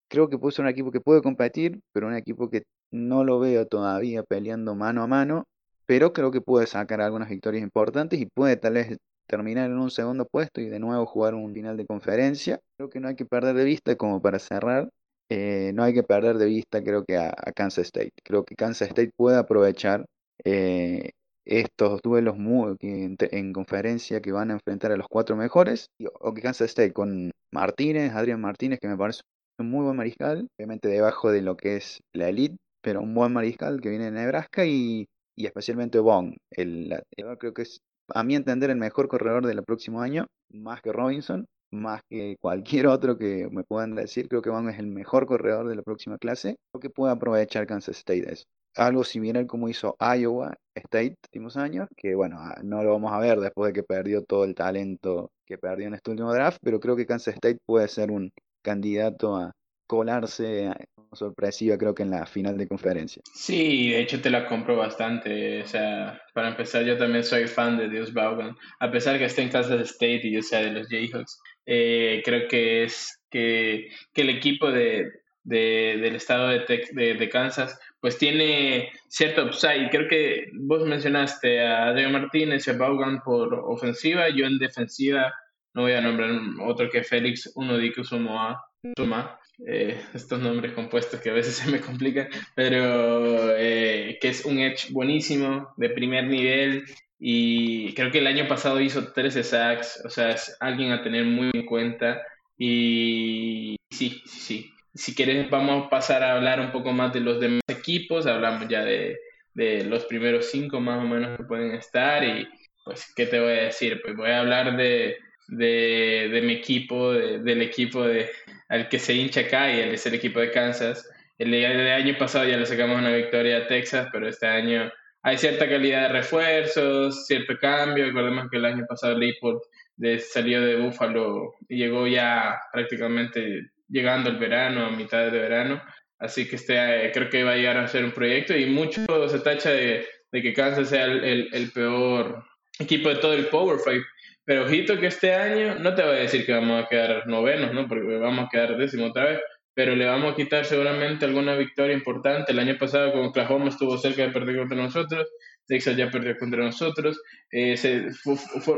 Creo 0.08 0.28
que 0.28 0.38
puede 0.38 0.54
ser 0.54 0.64
un 0.64 0.70
equipo 0.70 0.90
que 0.90 1.00
puede 1.00 1.22
competir, 1.22 1.80
pero 1.92 2.06
un 2.06 2.14
equipo 2.14 2.50
que 2.50 2.64
no 2.90 3.24
lo 3.24 3.38
veo 3.40 3.66
todavía 3.66 4.22
peleando 4.22 4.74
mano 4.74 5.02
a 5.02 5.06
mano 5.06 5.44
pero 5.86 6.12
creo 6.12 6.30
que 6.30 6.40
puede 6.40 6.66
sacar 6.66 7.00
algunas 7.00 7.28
victorias 7.28 7.62
importantes 7.62 8.20
y 8.20 8.26
puede 8.26 8.56
tal 8.56 8.74
vez 8.74 8.96
terminar 9.26 9.70
en 9.70 9.78
un 9.78 9.90
segundo 9.90 10.26
puesto 10.26 10.60
y 10.60 10.68
de 10.68 10.78
nuevo 10.78 11.06
jugar 11.06 11.34
un 11.34 11.52
final 11.54 11.76
de 11.76 11.86
conferencia. 11.86 12.60
Creo 12.76 12.90
que 12.90 13.00
no 13.00 13.08
hay 13.08 13.16
que 13.16 13.26
perder 13.26 13.54
de 13.56 13.64
vista, 13.64 13.96
como 13.96 14.20
para 14.22 14.38
cerrar, 14.38 14.88
eh, 15.28 15.72
no 15.74 15.82
hay 15.82 15.94
que 15.94 16.02
perder 16.02 16.38
de 16.38 16.46
vista 16.46 16.82
creo 16.82 17.04
que 17.04 17.16
a, 17.16 17.32
Kansas 17.54 17.86
State. 17.86 18.12
Creo 18.22 18.44
que 18.44 18.54
Kansas 18.54 18.88
State 18.88 19.12
puede 19.16 19.38
aprovechar 19.38 20.06
eh, 20.44 21.10
estos 21.44 22.00
duelos 22.02 22.36
muy, 22.36 22.76
en, 22.80 23.52
conferencia 23.52 24.20
que 24.20 24.32
van 24.32 24.50
a 24.50 24.54
enfrentar 24.54 24.92
a 24.92 24.96
los 24.96 25.08
cuatro 25.08 25.36
mejores, 25.36 25.88
o 26.20 26.34
que 26.34 26.42
Kansas 26.42 26.70
State 26.70 26.92
con 26.92 27.30
Martínez, 27.52 28.12
Adrián 28.12 28.40
Martínez, 28.40 28.78
que 28.80 28.88
me 28.88 28.96
parece 28.96 29.22
un 29.58 29.70
muy 29.70 29.84
buen 29.84 29.96
mariscal, 29.96 30.48
obviamente 30.58 30.88
debajo 30.88 31.30
de 31.30 31.42
lo 31.42 31.56
que 31.56 31.76
es 31.76 32.00
la 32.12 32.28
elite, 32.28 32.56
pero 32.82 33.00
un 33.00 33.14
buen 33.14 33.32
mariscal 33.32 33.80
que 33.80 33.90
viene 33.90 34.06
de 34.06 34.10
Nebraska 34.12 34.66
y, 34.66 35.06
y 35.36 35.46
especialmente 35.46 35.98
Bong. 35.98 36.36
El, 36.50 37.02
creo 37.38 37.54
que 37.54 37.62
es 37.62 37.80
a 38.08 38.22
mi 38.22 38.34
entender, 38.36 38.70
el 38.70 38.76
mejor 38.76 39.08
corredor 39.08 39.46
del 39.46 39.62
próximo 39.62 40.02
año, 40.02 40.26
más 40.50 40.82
que 40.82 40.92
Robinson, 40.92 41.46
más 41.70 42.02
que 42.08 42.36
cualquier 42.40 42.86
otro 42.86 43.18
que 43.18 43.48
me 43.50 43.64
puedan 43.64 43.94
decir. 43.94 44.28
Creo 44.28 44.42
que 44.42 44.50
Van 44.50 44.68
es 44.68 44.78
el 44.78 44.86
mejor 44.86 45.26
corredor 45.26 45.68
de 45.68 45.76
la 45.76 45.82
próxima 45.82 46.18
clase. 46.18 46.56
Creo 46.72 46.80
que 46.80 46.90
puede 46.90 47.12
aprovechar 47.12 47.66
Kansas 47.66 47.98
State 47.98 48.32
eso. 48.32 48.44
Algo 48.76 49.04
similar 49.04 49.46
como 49.46 49.68
hizo 49.68 49.96
Iowa 50.00 50.56
State 50.74 51.16
últimos 51.26 51.56
años, 51.56 51.88
que 51.96 52.14
bueno, 52.14 52.38
ah, 52.40 52.60
no 52.62 52.82
lo 52.82 52.92
vamos 52.92 53.12
a 53.12 53.18
ver 53.18 53.38
después 53.40 53.72
de 53.72 53.80
que 53.80 53.86
perdió 53.86 54.24
todo 54.24 54.44
el 54.44 54.54
talento 54.54 55.30
que 55.46 55.58
perdió 55.58 55.86
en 55.86 55.94
este 55.94 56.10
último 56.10 56.32
draft, 56.32 56.58
pero 56.62 56.80
creo 56.80 56.96
que 56.96 57.06
Kansas 57.06 57.34
State 57.34 57.58
puede 57.66 57.88
ser 57.88 58.10
un 58.10 58.32
candidato 58.62 59.36
a, 59.36 59.52
colarse 59.86 60.70
sorpresiva 61.12 61.78
creo 61.78 61.94
que 61.94 62.02
en 62.02 62.10
la 62.10 62.26
final 62.26 62.56
de 62.56 62.66
conferencia. 62.66 63.22
Sí, 63.32 63.90
de 63.90 64.00
hecho 64.00 64.20
te 64.20 64.30
la 64.30 64.46
compro 64.46 64.76
bastante. 64.76 65.62
O 65.62 65.66
sea, 65.66 66.20
para 66.32 66.48
empezar 66.48 66.84
yo 66.84 66.98
también 66.98 67.22
soy 67.22 67.46
fan 67.46 67.78
de 67.78 67.88
Dios 67.88 68.12
Vaughan. 68.12 68.56
A 68.80 68.90
pesar 68.90 69.18
que 69.18 69.26
esté 69.26 69.42
en 69.42 69.50
Kansas 69.50 69.80
State 69.80 70.22
y 70.24 70.32
yo 70.32 70.42
sea 70.42 70.60
de 70.60 70.72
los 70.72 70.88
Jayhawks, 70.88 71.38
eh, 71.66 72.22
creo 72.24 72.48
que 72.48 72.84
es 72.84 73.20
que, 73.30 73.88
que 74.12 74.22
el 74.22 74.30
equipo 74.30 74.72
de, 74.72 75.08
de, 75.44 75.98
del 76.00 76.16
estado 76.16 76.48
de, 76.48 76.86
de, 76.92 77.14
de, 77.14 77.28
Kansas 77.28 77.78
pues 78.00 78.18
tiene 78.18 78.90
cierto 79.08 79.44
upside. 79.44 79.90
Creo 79.90 80.08
que 80.08 80.50
vos 80.54 80.86
mencionaste 80.86 81.62
a 81.62 81.92
Diego 81.94 82.10
Martínez 82.10 82.66
y 82.66 82.70
a 82.70 82.76
Vaughan 82.76 83.22
por 83.22 83.54
ofensiva. 83.54 84.28
Yo 84.28 84.46
en 84.46 84.58
defensiva 84.58 85.32
no 85.74 85.82
voy 85.82 85.92
a 85.92 86.00
nombrar 86.00 86.30
otro 86.62 86.88
que 86.90 87.02
Félix 87.02 87.52
Uno 87.54 87.78
Sumoa. 88.02 88.64
Suma 88.96 89.38
eh, 89.66 90.00
estos 90.12 90.40
nombres 90.40 90.72
compuestos 90.72 91.20
que 91.20 91.30
a 91.30 91.34
veces 91.34 91.54
se 91.64 91.70
me 91.70 91.80
complican, 91.80 92.28
pero 92.54 93.56
eh, 93.56 94.18
que 94.20 94.28
es 94.28 94.44
un 94.44 94.58
Edge 94.58 94.92
buenísimo, 94.92 95.72
de 95.76 95.90
primer 95.90 96.26
nivel, 96.26 96.84
y 97.18 97.94
creo 97.94 98.10
que 98.10 98.18
el 98.18 98.26
año 98.26 98.48
pasado 98.48 98.80
hizo 98.80 99.12
13 99.12 99.44
sacks, 99.44 100.02
o 100.04 100.10
sea, 100.10 100.30
es 100.30 100.56
alguien 100.60 100.92
a 100.92 101.02
tener 101.02 101.24
muy 101.24 101.50
en 101.54 101.66
cuenta, 101.66 102.20
y 102.58 103.76
sí, 103.90 104.22
sí, 104.26 104.40
sí. 104.40 104.73
Si 104.94 105.14
quieres, 105.14 105.50
vamos 105.50 105.86
a 105.86 105.90
pasar 105.90 106.22
a 106.22 106.36
hablar 106.36 106.60
un 106.60 106.70
poco 106.70 106.92
más 106.92 107.12
de 107.12 107.20
los 107.20 107.40
demás 107.40 107.62
equipos, 107.68 108.26
hablamos 108.26 108.68
ya 108.68 108.84
de, 108.84 109.18
de 109.54 109.84
los 109.84 110.04
primeros 110.04 110.50
cinco 110.50 110.80
más 110.80 111.02
o 111.02 111.08
menos 111.08 111.36
que 111.36 111.44
pueden 111.44 111.74
estar, 111.74 112.22
y 112.24 112.46
pues, 112.84 113.12
¿qué 113.16 113.26
te 113.26 113.40
voy 113.40 113.50
a 113.50 113.64
decir? 113.64 114.00
Pues 114.02 114.14
voy 114.16 114.30
a 114.30 114.40
hablar 114.40 114.76
de, 114.76 115.16
de, 115.48 116.28
de 116.32 116.42
mi 116.42 116.54
equipo, 116.54 117.12
del 117.12 117.62
equipo 117.62 118.04
de, 118.04 118.30
al 118.68 118.88
que 118.88 118.98
se 118.98 119.14
hincha 119.14 119.42
acá 119.42 119.72
y 119.72 119.80
es 119.80 120.06
el 120.06 120.14
equipo 120.14 120.40
de 120.40 120.50
Kansas. 120.50 121.08
El, 121.38 121.52
el, 121.54 121.88
año 121.88 122.16
pasado 122.18 122.46
ya 122.46 122.56
le 122.56 122.66
sacamos 122.66 122.98
una 122.98 123.14
victoria 123.14 123.58
a 123.58 123.66
Texas, 123.66 124.08
pero 124.12 124.28
este 124.28 124.46
año 124.46 124.90
hay 125.22 125.38
cierta 125.38 125.68
calidad 125.68 126.02
de 126.02 126.08
refuerzos, 126.08 127.26
cierto 127.26 127.58
cambio. 127.58 128.06
Recordemos 128.06 128.48
que 128.50 128.58
el 128.58 128.64
año 128.66 128.84
pasado 128.88 129.18
Leopold 129.18 129.60
de, 129.96 130.18
salió 130.18 130.60
de 130.62 130.76
Buffalo 130.76 131.54
y 131.68 131.78
llegó 131.78 132.06
ya 132.06 132.58
prácticamente 132.72 133.70
llegando 133.88 134.30
el 134.30 134.38
verano, 134.38 134.86
a 134.86 134.90
mitad 134.90 135.30
de 135.30 135.38
verano. 135.38 135.82
Así 136.18 136.48
que 136.48 136.56
este, 136.56 136.74
eh, 136.76 137.12
creo 137.12 137.28
que 137.28 137.44
va 137.44 137.52
a 137.52 137.56
llegar 137.56 137.76
a 137.76 137.88
ser 137.88 138.04
un 138.04 138.12
proyecto 138.12 138.56
y 138.56 138.66
mucho 138.66 139.28
se 139.28 139.40
tacha 139.40 139.70
de, 139.70 140.06
que 140.32 140.52
Kansas 140.52 140.88
sea 140.88 141.04
el, 141.04 141.70
peor 141.72 142.44
equipo 142.78 143.08
de 143.08 143.16
todo 143.16 143.34
el 143.34 143.46
Power 143.46 143.78
Five. 143.78 144.04
Pero 144.44 144.64
ojito 144.64 144.98
que 144.98 145.06
este 145.06 145.34
año 145.34 145.76
no 145.78 145.94
te 145.94 146.02
voy 146.02 146.16
a 146.16 146.20
decir 146.20 146.44
que 146.44 146.52
vamos 146.52 146.84
a 146.84 146.88
quedar 146.88 147.26
novenos, 147.26 147.72
¿no? 147.72 147.88
Porque 147.88 148.18
vamos 148.18 148.46
a 148.46 148.48
quedar 148.50 148.76
décimo 148.76 149.06
otra 149.06 149.24
vez, 149.24 149.40
pero 149.74 149.96
le 149.96 150.06
vamos 150.06 150.32
a 150.32 150.36
quitar 150.36 150.64
seguramente 150.64 151.24
alguna 151.24 151.56
victoria 151.56 151.94
importante. 151.94 152.52
El 152.52 152.58
año 152.58 152.76
pasado 152.78 153.12
con 153.12 153.26
Oklahoma 153.26 153.68
estuvo 153.68 153.96
cerca 153.96 154.22
de 154.22 154.32
perder 154.32 154.58
contra 154.58 154.76
nosotros, 154.76 155.28
Texas 155.66 155.96
ya 155.96 156.10
perdió 156.10 156.36
contra 156.36 156.62
nosotros, 156.62 157.20
eh, 157.50 157.76
se, 157.76 158.08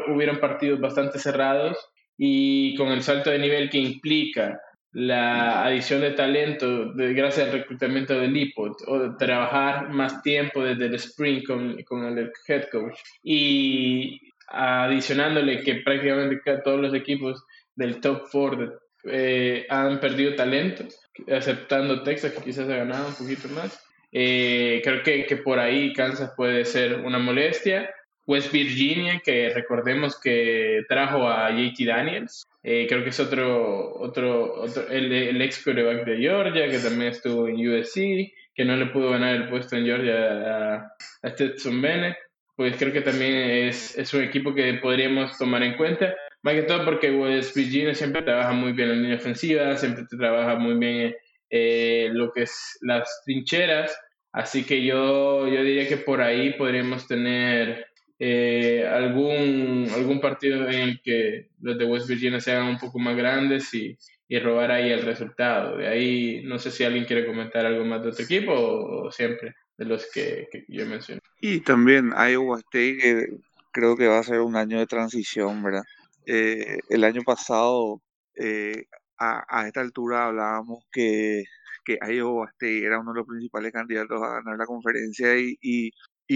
hubieron 0.09 0.39
partidos 0.39 0.81
bastante 0.81 1.19
cerrados 1.19 1.77
y 2.17 2.75
con 2.77 2.89
el 2.89 3.03
salto 3.03 3.31
de 3.31 3.39
nivel 3.39 3.69
que 3.69 3.79
implica 3.79 4.59
la 4.97 5.67
adición 5.67 6.01
de 6.01 6.13
talento 6.13 6.87
de, 6.95 7.13
gracias 7.13 7.47
al 7.47 7.53
reclutamiento 7.53 8.19
del 8.19 8.35
IPOD 8.35 8.77
o 8.87 8.99
de 9.01 9.17
trabajar 9.19 9.91
más 9.91 10.23
tiempo 10.23 10.65
desde 10.65 10.87
el 10.87 10.95
spring 10.95 11.45
con, 11.45 11.83
con 11.83 12.03
el 12.19 12.33
head 12.49 12.71
coach 12.73 12.97
y 13.23 14.19
adicionándole 14.49 15.63
que 15.63 15.83
prácticamente 15.85 16.41
todos 16.65 16.81
los 16.81 16.95
equipos 16.95 17.45
del 17.75 18.01
top 18.01 18.23
4 18.33 18.73
eh, 19.11 19.67
han 19.69 20.01
perdido 20.01 20.35
talento, 20.35 20.85
aceptando 21.31 22.03
Texas, 22.03 22.33
que 22.33 22.45
quizás 22.45 22.67
ha 22.71 22.77
ganado 22.77 23.09
un 23.09 23.15
poquito 23.15 23.49
más. 23.49 23.79
Eh, 24.11 24.81
creo 24.83 25.03
que, 25.03 25.27
que, 25.27 25.37
por 25.37 25.59
ahí 25.59 25.93
Kansas 25.93 26.33
puede 26.35 26.65
ser 26.65 27.01
una 27.01 27.19
molestia. 27.19 27.91
West 28.27 28.53
Virginia, 28.53 29.21
que 29.25 29.51
recordemos 29.51 30.21
que 30.21 30.83
trajo 30.89 31.29
a 31.29 31.51
JT 31.51 31.85
Daniels, 31.85 32.47
eh, 32.63 32.87
creo 32.89 33.05
que 33.05 33.11
es 33.11 33.21
otro, 33.21 33.95
otro, 34.01 34.63
otro 34.63 34.89
el, 34.89 35.13
el 35.13 35.41
ex 35.41 35.63
quarterback 35.63 36.05
de 36.05 36.19
Georgia, 36.19 36.69
que 36.69 36.79
también 36.79 37.13
estuvo 37.13 37.47
en 37.47 37.57
USC, 37.57 38.33
que 38.55 38.65
no 38.65 38.77
le 38.77 38.87
pudo 38.87 39.11
ganar 39.11 39.37
el 39.37 39.49
puesto 39.49 39.77
en 39.77 39.85
Georgia 39.85 40.75
a, 40.75 40.93
a 41.23 41.31
Stetson 41.31 41.81
Bennett. 41.81 42.17
Pues 42.57 42.77
creo 42.77 42.93
que 42.93 43.03
también 43.03 43.35
es, 43.69 43.97
es 43.97 44.13
un 44.15 44.23
equipo 44.23 44.55
que 44.55 44.75
podríamos 44.75 45.37
tomar 45.39 45.63
en 45.63 45.77
cuenta. 45.77 46.15
Más 46.43 46.55
que 46.55 46.63
todo 46.63 46.85
porque 46.85 47.11
West 47.11 47.55
Virginia 47.55 47.95
siempre 47.95 48.23
trabaja 48.23 48.53
muy 48.53 48.73
bien 48.73 48.91
en 48.91 49.03
línea 49.03 49.17
ofensiva, 49.17 49.77
siempre 49.77 50.05
trabaja 50.09 50.57
muy 50.57 50.75
bien 50.79 51.15
eh, 51.51 52.09
lo 52.13 52.33
que 52.33 52.43
es 52.43 52.79
las 52.81 53.23
trincheras. 53.25 53.97
Así 54.33 54.65
que 54.65 54.85
yo, 54.85 55.47
yo 55.49 55.63
diría 55.63 55.87
que 55.89 55.99
por 55.99 56.21
ahí 56.21 56.55
podríamos 56.55 57.07
tener 57.07 57.86
eh, 58.19 58.87
algún, 58.87 59.89
algún 59.95 60.21
partido 60.21 60.69
en 60.69 60.81
el 60.81 61.01
que 61.03 61.49
los 61.61 61.79
de 61.79 61.85
West 61.85 62.09
Virginia 62.09 62.41
se 62.41 62.53
hagan 62.53 62.69
un 62.69 62.79
poco 62.79 62.99
más 62.99 63.17
grandes 63.17 63.73
y, 63.75 63.97
y 64.29 64.39
robar 64.39 64.71
ahí 64.71 64.91
el 64.91 65.03
resultado. 65.03 65.77
De 65.77 65.87
ahí 65.87 66.43
no 66.45 66.59
sé 66.59 66.71
si 66.71 66.85
alguien 66.85 67.05
quiere 67.05 67.27
comentar 67.27 67.67
algo 67.67 67.85
más 67.85 68.03
de 68.03 68.09
otro 68.09 68.25
equipo 68.25 68.53
o, 68.53 69.13
siempre 69.13 69.55
de 69.77 69.85
los 69.85 70.11
que, 70.13 70.49
que, 70.51 70.65
yo 70.69 70.87
mencioné. 70.87 71.21
Y 71.41 71.61
también 71.61 72.13
Iowa 72.17 72.59
State, 72.59 72.97
que 72.97 73.27
creo 73.71 73.97
que 73.97 74.09
va 74.09 74.19
a 74.19 74.25
ser 74.25 74.41
un 74.41 74.57
año 74.57 74.79
de 74.79 74.87
transición, 74.87 75.63
¿verdad? 75.63 75.85
Eh, 76.25 76.79
el 76.89 77.05
año 77.05 77.23
pasado, 77.23 78.01
eh, 78.35 78.87
a, 79.19 79.67
esta 79.67 79.81
altura 79.81 80.27
hablábamos 80.27 80.85
que, 80.91 81.45
que 81.85 81.99
Iowa 82.11 82.49
State 82.53 82.85
era 82.85 83.01
uno 83.01 83.13
de 83.13 83.19
los 83.19 83.27
principales 83.27 83.73
candidatos 83.73 84.23
a 84.23 84.35
ganar 84.37 84.59
la 84.59 84.67
conferencia 84.67 85.39
y, 85.39 85.91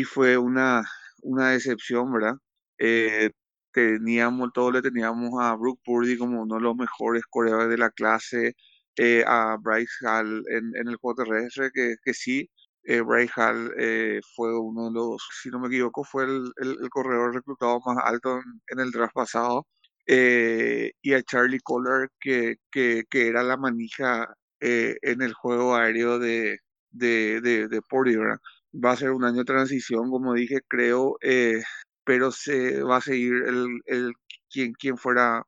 fue 0.05 0.39
una, 0.39 0.83
una 1.23 1.51
decepción, 1.51 2.13
¿verdad? 2.13 2.35
Eh, 2.79 3.31
teníamos, 3.73 4.53
todos 4.53 4.73
le 4.75 4.83
teníamos 4.83 5.33
a 5.41 5.55
Brooke 5.57 5.81
Purdy 5.85 6.17
como 6.19 6.43
uno 6.43 6.57
de 6.57 6.63
los 6.63 6.77
mejores 6.77 7.23
corredores 7.31 7.69
de 7.71 7.79
la 7.79 7.91
clase, 7.91 8.55
a 9.27 9.57
Bryce 9.61 10.07
Hall 10.07 10.45
en, 10.51 10.89
el 10.89 10.97
juego 10.97 11.25
terrestre, 11.25 11.71
que, 11.73 11.97
que 12.05 12.13
sí, 12.15 12.51
Bryce 12.85 13.33
Hall 13.37 13.73
fue 14.35 14.59
uno 14.59 14.89
de 14.89 14.93
los, 14.95 15.27
si 15.43 15.49
no 15.51 15.61
me 15.61 15.69
equivoco, 15.69 16.05
fue 16.05 16.25
el, 16.25 16.53
el, 16.57 16.91
corredor 16.91 17.35
reclutado 17.35 17.81
más 17.87 17.97
alto 18.05 18.41
en, 18.69 18.81
el 18.81 18.91
draft 18.91 19.15
pasado. 19.15 19.67
Eh, 20.07 20.93
y 21.03 21.13
a 21.15 21.23
Charlie 21.23 21.61
Collar, 21.61 22.09
que, 22.21 22.57
que, 22.73 23.05
que 23.09 23.29
era 23.29 23.43
la 23.45 23.57
manija 23.57 24.35
eh, 24.61 24.97
en 25.03 25.23
el 25.23 25.35
juego 25.35 25.77
aéreo 25.77 26.19
de, 26.19 26.59
de, 26.91 27.41
de, 27.41 27.69
de 27.69 27.83
Va 28.73 28.93
a 28.93 28.97
ser 28.97 29.11
un 29.11 29.25
año 29.25 29.39
de 29.39 29.45
transición, 29.45 30.11
como 30.11 30.35
dije, 30.35 30.61
creo, 30.69 31.17
eh, 31.23 31.63
pero 32.05 32.31
se 32.31 32.83
va 32.83 32.97
a 32.99 33.01
seguir 33.01 33.33
el, 33.47 33.67
el 33.87 34.13
quien, 34.51 34.73
quien 34.75 34.97
fuera 34.97 35.43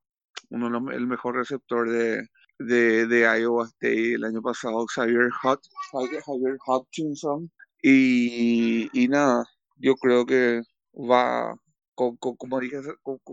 uno 0.50 0.90
el 0.90 1.06
mejor 1.06 1.36
receptor 1.36 1.88
de, 1.88 2.26
de, 2.58 3.06
de 3.06 3.40
Iowa 3.40 3.66
State 3.66 4.14
el 4.14 4.24
año 4.24 4.42
pasado, 4.42 4.86
Xavier, 4.86 5.30
Xavier 5.40 6.56
Hutchinson. 6.66 7.50
Y, 7.82 8.88
y 8.92 9.08
nada, 9.08 9.44
yo 9.76 9.94
creo 9.96 10.24
que 10.24 10.62
va, 10.94 11.54
como, 11.94 12.60
dije, 12.60 12.78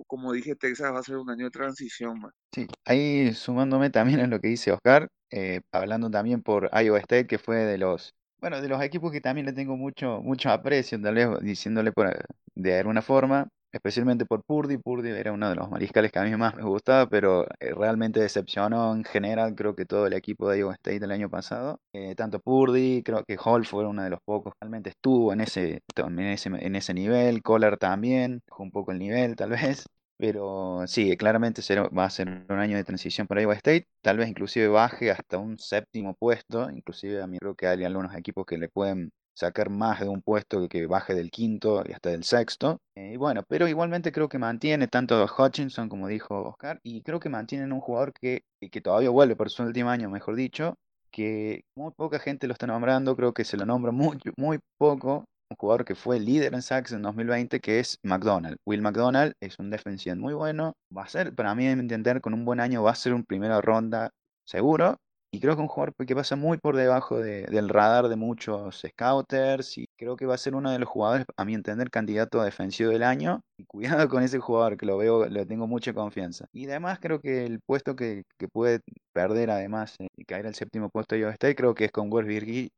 como, 0.08 0.34
dije, 0.34 0.56
Texas 0.56 0.94
va 0.94 1.00
a 1.00 1.04
ser 1.04 1.18
un 1.18 1.30
año 1.30 1.46
de 1.46 1.52
transición. 1.52 2.20
Sí, 2.54 2.68
ahí 2.86 3.34
sumándome 3.34 3.90
también 3.90 4.22
a 4.22 4.28
lo 4.28 4.40
que 4.40 4.48
dice 4.48 4.72
Oscar, 4.72 5.08
eh, 5.30 5.62
hablando 5.72 6.10
también 6.10 6.42
por 6.42 6.70
Iowa 6.74 7.00
State, 7.00 7.28
que 7.28 7.38
fue 7.38 7.58
de 7.58 7.78
los, 7.78 8.16
bueno, 8.40 8.62
de 8.62 8.68
los 8.70 8.82
equipos 8.82 9.12
que 9.12 9.22
también 9.22 9.46
le 9.46 9.54
tengo 9.54 9.76
mucho, 9.78 10.22
mucho 10.22 10.50
aprecio, 10.50 11.00
tal 11.02 11.16
vez 11.16 11.28
diciéndole 11.42 11.92
por, 11.92 12.10
de 12.56 12.80
alguna 12.80 13.02
forma, 13.02 13.48
especialmente 13.72 14.26
por 14.26 14.44
Purdy. 14.44 14.78
Purdy 14.78 15.10
era 15.10 15.32
uno 15.34 15.50
de 15.50 15.56
los 15.56 15.70
mariscales 15.70 16.12
que 16.12 16.20
a 16.20 16.24
mí 16.24 16.36
más 16.38 16.56
me 16.56 16.64
gustaba, 16.64 17.08
pero 17.10 17.46
eh, 17.60 17.74
realmente 17.76 18.20
decepcionó 18.20 18.94
en 18.96 19.04
general, 19.04 19.56
creo 19.56 19.76
que 19.76 19.86
todo 19.86 20.08
el 20.08 20.14
equipo 20.14 20.50
de 20.50 20.60
Iowa 20.60 20.74
State 20.76 21.00
del 21.00 21.12
año 21.12 21.30
pasado. 21.30 21.80
Eh, 21.94 22.16
tanto 22.16 22.40
Purdy, 22.40 23.04
creo 23.04 23.24
que 23.26 23.38
Hall 23.44 23.66
fue 23.66 23.86
uno 23.88 24.04
de 24.04 24.10
los 24.10 24.22
pocos, 24.22 24.54
realmente 24.60 24.90
estuvo 24.92 25.34
en 25.34 25.42
ese, 25.42 25.82
en 25.96 26.20
ese, 26.20 26.50
en 26.50 26.76
ese 26.76 26.94
nivel, 26.94 27.42
Collar 27.44 27.78
también, 27.78 28.42
dejó 28.46 28.64
un 28.64 28.72
poco 28.72 28.92
el 28.92 29.00
nivel 29.00 29.36
tal 29.36 29.52
vez. 29.52 29.86
Pero 30.20 30.84
sí, 30.88 31.16
claramente 31.16 31.62
va 31.98 32.04
a 32.06 32.10
ser 32.10 32.28
un 32.50 32.60
año 32.60 32.76
de 32.76 32.84
transición 32.84 33.26
para 33.26 33.42
Iowa 33.42 33.54
State. 33.56 33.88
Tal 34.02 34.18
vez 34.18 34.28
inclusive 34.28 34.68
baje 34.68 35.12
hasta 35.12 35.38
un 35.38 35.58
séptimo 35.58 36.14
puesto. 36.16 36.70
Inclusive 36.70 37.22
a 37.22 37.28
mí 37.28 37.38
creo 37.40 37.56
que 37.56 37.68
hay 37.68 37.86
algunos 37.86 38.14
equipos 38.16 38.46
que 38.46 38.58
le 38.58 38.68
pueden 38.68 39.12
sacar 39.34 39.70
más 39.70 40.02
de 40.02 40.10
un 40.10 40.22
puesto 40.22 40.68
que 40.68 40.86
baje 40.88 41.16
del 41.16 41.32
quinto 41.32 41.84
y 41.88 41.94
hasta 41.94 42.10
del 42.10 42.26
sexto. 42.26 42.80
Eh, 42.96 43.14
y 43.14 43.18
bueno, 43.18 43.44
pero 43.48 43.68
igualmente 43.70 44.12
creo 44.12 44.28
que 44.28 44.38
mantiene 44.38 44.90
tanto 44.90 45.16
a 45.16 45.46
Hutchinson 45.46 45.88
como 45.88 46.10
dijo 46.10 46.44
Oscar, 46.50 46.80
y 46.84 47.02
creo 47.02 47.22
que 47.22 47.30
mantienen 47.30 47.72
un 47.72 47.80
jugador 47.80 48.12
que, 48.14 48.44
que 48.70 48.82
todavía 48.82 49.10
vuelve 49.10 49.38
por 49.38 49.50
su 49.50 49.64
último 49.64 49.90
año, 49.90 50.10
mejor 50.10 50.36
dicho, 50.36 50.76
que 51.12 51.64
muy 51.76 51.92
poca 51.94 52.20
gente 52.20 52.48
lo 52.48 52.54
está 52.54 52.68
nombrando, 52.68 53.16
creo 53.16 53.34
que 53.34 53.46
se 53.46 53.56
lo 53.58 53.66
nombra 53.66 53.92
muy, 53.94 54.18
muy 54.38 54.60
poco, 54.78 55.26
jugador 55.58 55.86
que 55.86 55.96
fue 55.96 56.20
líder 56.20 56.54
en 56.54 56.62
sacks 56.62 56.92
en 56.92 57.02
2020, 57.02 57.60
que 57.60 57.80
es 57.80 58.00
McDonald. 58.04 58.58
Will 58.66 58.82
McDonald 58.82 59.34
es 59.40 59.58
un 59.60 59.70
defensivo 59.70 60.16
muy 60.16 60.34
bueno, 60.34 60.76
va 60.96 61.04
a 61.04 61.08
ser, 61.08 61.34
para 61.36 61.56
mí 61.56 61.66
entender, 61.68 62.22
con 62.22 62.34
un 62.34 62.46
buen 62.46 62.60
año 62.60 62.84
va 62.84 62.92
a 62.92 62.96
ser 62.96 63.14
un 63.14 63.24
primera 63.26 63.62
ronda 63.62 64.12
seguro, 64.46 64.98
y 65.32 65.40
creo 65.40 65.56
que 65.56 65.62
un 65.62 65.68
jugador 65.68 65.94
que 66.08 66.16
pasa 66.16 66.36
muy 66.36 66.58
por 66.58 66.76
debajo 66.76 67.20
del 67.20 67.70
radar 67.70 68.08
de 68.08 68.16
muchos 68.16 68.84
scouters 68.88 69.78
y 69.78 69.88
creo 69.96 70.16
que 70.16 70.26
va 70.26 70.34
a 70.34 70.38
ser 70.40 70.56
uno 70.56 70.72
de 70.72 70.80
los 70.80 70.90
jugadores, 70.90 71.26
a 71.38 71.46
mi 71.46 71.54
entender, 71.54 71.92
candidato 71.92 72.42
a 72.42 72.46
defensivo 72.46 72.90
del 72.90 73.04
año. 73.04 73.42
Y 73.58 73.66
cuidado 73.66 74.10
con 74.10 74.24
ese 74.24 74.40
jugador, 74.40 74.78
que 74.78 74.86
lo 74.88 74.98
veo, 74.98 75.28
le 75.28 75.46
tengo 75.46 75.68
mucha 75.68 75.94
confianza. 75.94 76.46
Y 76.52 76.66
además 76.68 77.00
creo 77.00 77.20
que 77.20 77.46
el 77.46 77.60
puesto 77.62 77.96
que, 77.96 78.24
puede 78.52 78.80
perder 79.14 79.52
además 79.52 79.96
eh, 80.00 80.08
y 80.18 80.26
caer 80.26 80.48
al 80.48 80.56
séptimo 80.56 80.90
puesto 80.90 81.16
de 81.16 81.30
State, 81.30 81.56
creo 81.56 81.76
que 81.76 81.86
es 81.86 81.92
con 81.92 82.12
West 82.12 82.28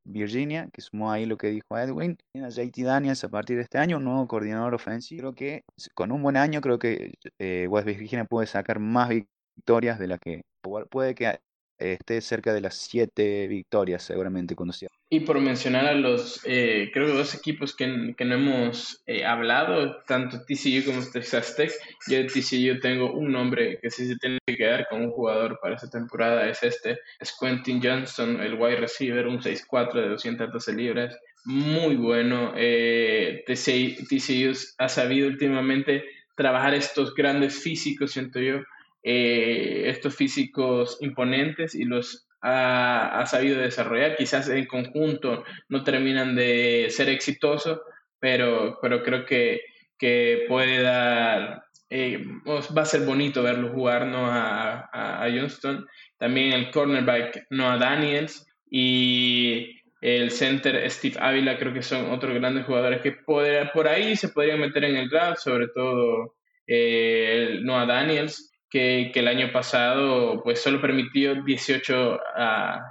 Virginia, 0.03 0.67
que 0.73 0.81
sumó 0.81 1.11
ahí 1.11 1.25
lo 1.25 1.37
que 1.37 1.47
dijo 1.47 1.77
Edwin. 1.77 2.17
Tiene 2.33 2.47
a 2.47 2.49
JT 2.49 2.83
Daniels 2.83 3.23
a 3.23 3.29
partir 3.29 3.57
de 3.57 3.63
este 3.63 3.77
año, 3.77 3.97
un 3.97 4.03
nuevo 4.03 4.27
coordinador 4.27 4.73
ofensivo. 4.73 5.21
Creo 5.21 5.35
que 5.35 5.63
con 5.93 6.11
un 6.11 6.21
buen 6.21 6.35
año, 6.35 6.59
creo 6.59 6.79
que 6.79 7.13
eh, 7.39 7.67
West 7.69 7.85
Virginia 7.87 8.25
puede 8.25 8.47
sacar 8.47 8.79
más 8.79 9.09
victorias 9.09 9.99
de 9.99 10.07
las 10.07 10.19
que 10.19 10.41
puede 10.89 11.15
que 11.15 11.39
esté 11.81 12.21
cerca 12.21 12.53
de 12.53 12.61
las 12.61 12.75
siete 12.75 13.47
victorias 13.47 14.03
seguramente 14.03 14.55
cuando 14.55 14.73
sea. 14.73 14.89
Y 15.09 15.21
por 15.21 15.39
mencionar 15.41 15.87
a 15.87 15.93
los, 15.93 16.39
eh, 16.45 16.89
creo 16.93 17.07
que 17.07 17.13
dos 17.13 17.35
equipos 17.35 17.75
que, 17.75 18.13
que 18.15 18.23
no 18.23 18.35
hemos 18.35 19.01
eh, 19.05 19.25
hablado, 19.25 19.97
tanto 20.07 20.41
TCU 20.45 20.85
como 20.85 21.05
Texas 21.11 21.55
Tech, 21.55 21.71
yo 22.07 22.17
de 22.17 22.25
TCU 22.25 22.79
tengo 22.79 23.11
un 23.11 23.31
nombre 23.31 23.77
que 23.81 23.91
sí 23.91 24.07
se 24.07 24.15
tiene 24.15 24.37
que 24.45 24.55
quedar 24.55 24.87
con 24.89 25.01
un 25.01 25.11
jugador 25.11 25.59
para 25.61 25.75
esta 25.75 25.89
temporada, 25.89 26.47
es 26.47 26.63
este, 26.63 26.99
es 27.19 27.35
Quentin 27.37 27.81
Johnson, 27.83 28.39
el 28.41 28.53
wide 28.53 28.77
receiver, 28.77 29.27
un 29.27 29.41
6'4 29.41 29.93
de 29.93 30.09
212 30.09 30.73
libras, 30.73 31.17
muy 31.43 31.95
bueno. 31.95 32.53
Eh, 32.55 33.43
TCU 33.45 34.53
ha 34.77 34.87
sabido 34.87 35.27
últimamente 35.27 36.05
trabajar 36.35 36.73
estos 36.73 37.13
grandes 37.13 37.61
físicos, 37.61 38.11
siento 38.11 38.39
yo, 38.39 38.61
eh, 39.03 39.83
estos 39.87 40.15
físicos 40.15 40.97
imponentes 41.01 41.75
y 41.75 41.85
los 41.85 42.27
ha, 42.41 43.23
sabido 43.25 43.59
desarrollar. 43.59 44.15
Quizás 44.15 44.49
en 44.49 44.65
conjunto 44.65 45.43
no 45.69 45.83
terminan 45.83 46.35
de 46.35 46.87
ser 46.89 47.09
exitosos, 47.09 47.81
pero, 48.19 48.77
pero 48.81 49.03
creo 49.03 49.25
que, 49.25 49.61
que 49.97 50.45
puede 50.47 50.81
dar, 50.81 51.63
eh, 51.89 52.23
va 52.45 52.81
a 52.81 52.85
ser 52.85 53.01
bonito 53.01 53.43
verlo 53.43 53.71
jugar 53.71 54.07
¿no? 54.07 54.27
a, 54.27 54.89
a, 54.91 55.29
Johnston. 55.31 55.87
También 56.17 56.53
el 56.53 56.71
cornerback 56.71 57.47
Noah 57.49 57.77
Daniels 57.77 58.45
y 58.69 59.79
el 60.01 60.31
center 60.31 60.89
Steve 60.89 61.17
Ávila 61.19 61.57
creo 61.57 61.73
que 61.73 61.83
son 61.83 62.09
otros 62.11 62.33
grandes 62.33 62.65
jugadores 62.65 63.01
que 63.01 63.11
por 63.11 63.87
ahí 63.87 64.15
se 64.15 64.29
podrían 64.29 64.59
meter 64.59 64.83
en 64.83 64.95
el 64.95 65.09
draft, 65.09 65.39
sobre 65.39 65.67
todo 65.67 66.35
eh, 66.65 67.59
Noah 67.61 67.85
Daniels 67.85 68.50
que, 68.71 69.11
el 69.13 69.27
año 69.27 69.51
pasado 69.51 70.41
pues 70.43 70.61
solo 70.61 70.81
permitió 70.81 71.35
18, 71.43 72.15
uh, 72.15 72.19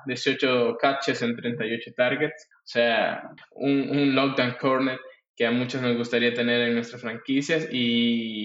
18 0.07 0.77
catches 0.79 1.23
en 1.23 1.35
38 1.35 1.91
targets, 1.97 2.49
o 2.53 2.67
sea, 2.67 3.23
un, 3.53 3.89
un 3.91 4.15
lockdown 4.15 4.57
corner 4.61 5.01
que 5.41 5.47
a 5.47 5.51
muchos 5.51 5.81
nos 5.81 5.97
gustaría 5.97 6.35
tener 6.35 6.61
en 6.69 6.75
nuestras 6.75 7.01
franquicias 7.01 7.67
y, 7.73 8.45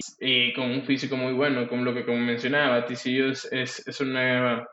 con 0.54 0.70
un 0.70 0.82
físico 0.86 1.14
muy 1.14 1.34
bueno, 1.34 1.68
como 1.68 1.84
lo 1.84 1.92
que 1.92 2.06
como 2.06 2.16
mencionaba, 2.16 2.86
TCU 2.86 3.32
es, 3.32 3.46
es, 3.52 4.00
una 4.00 4.66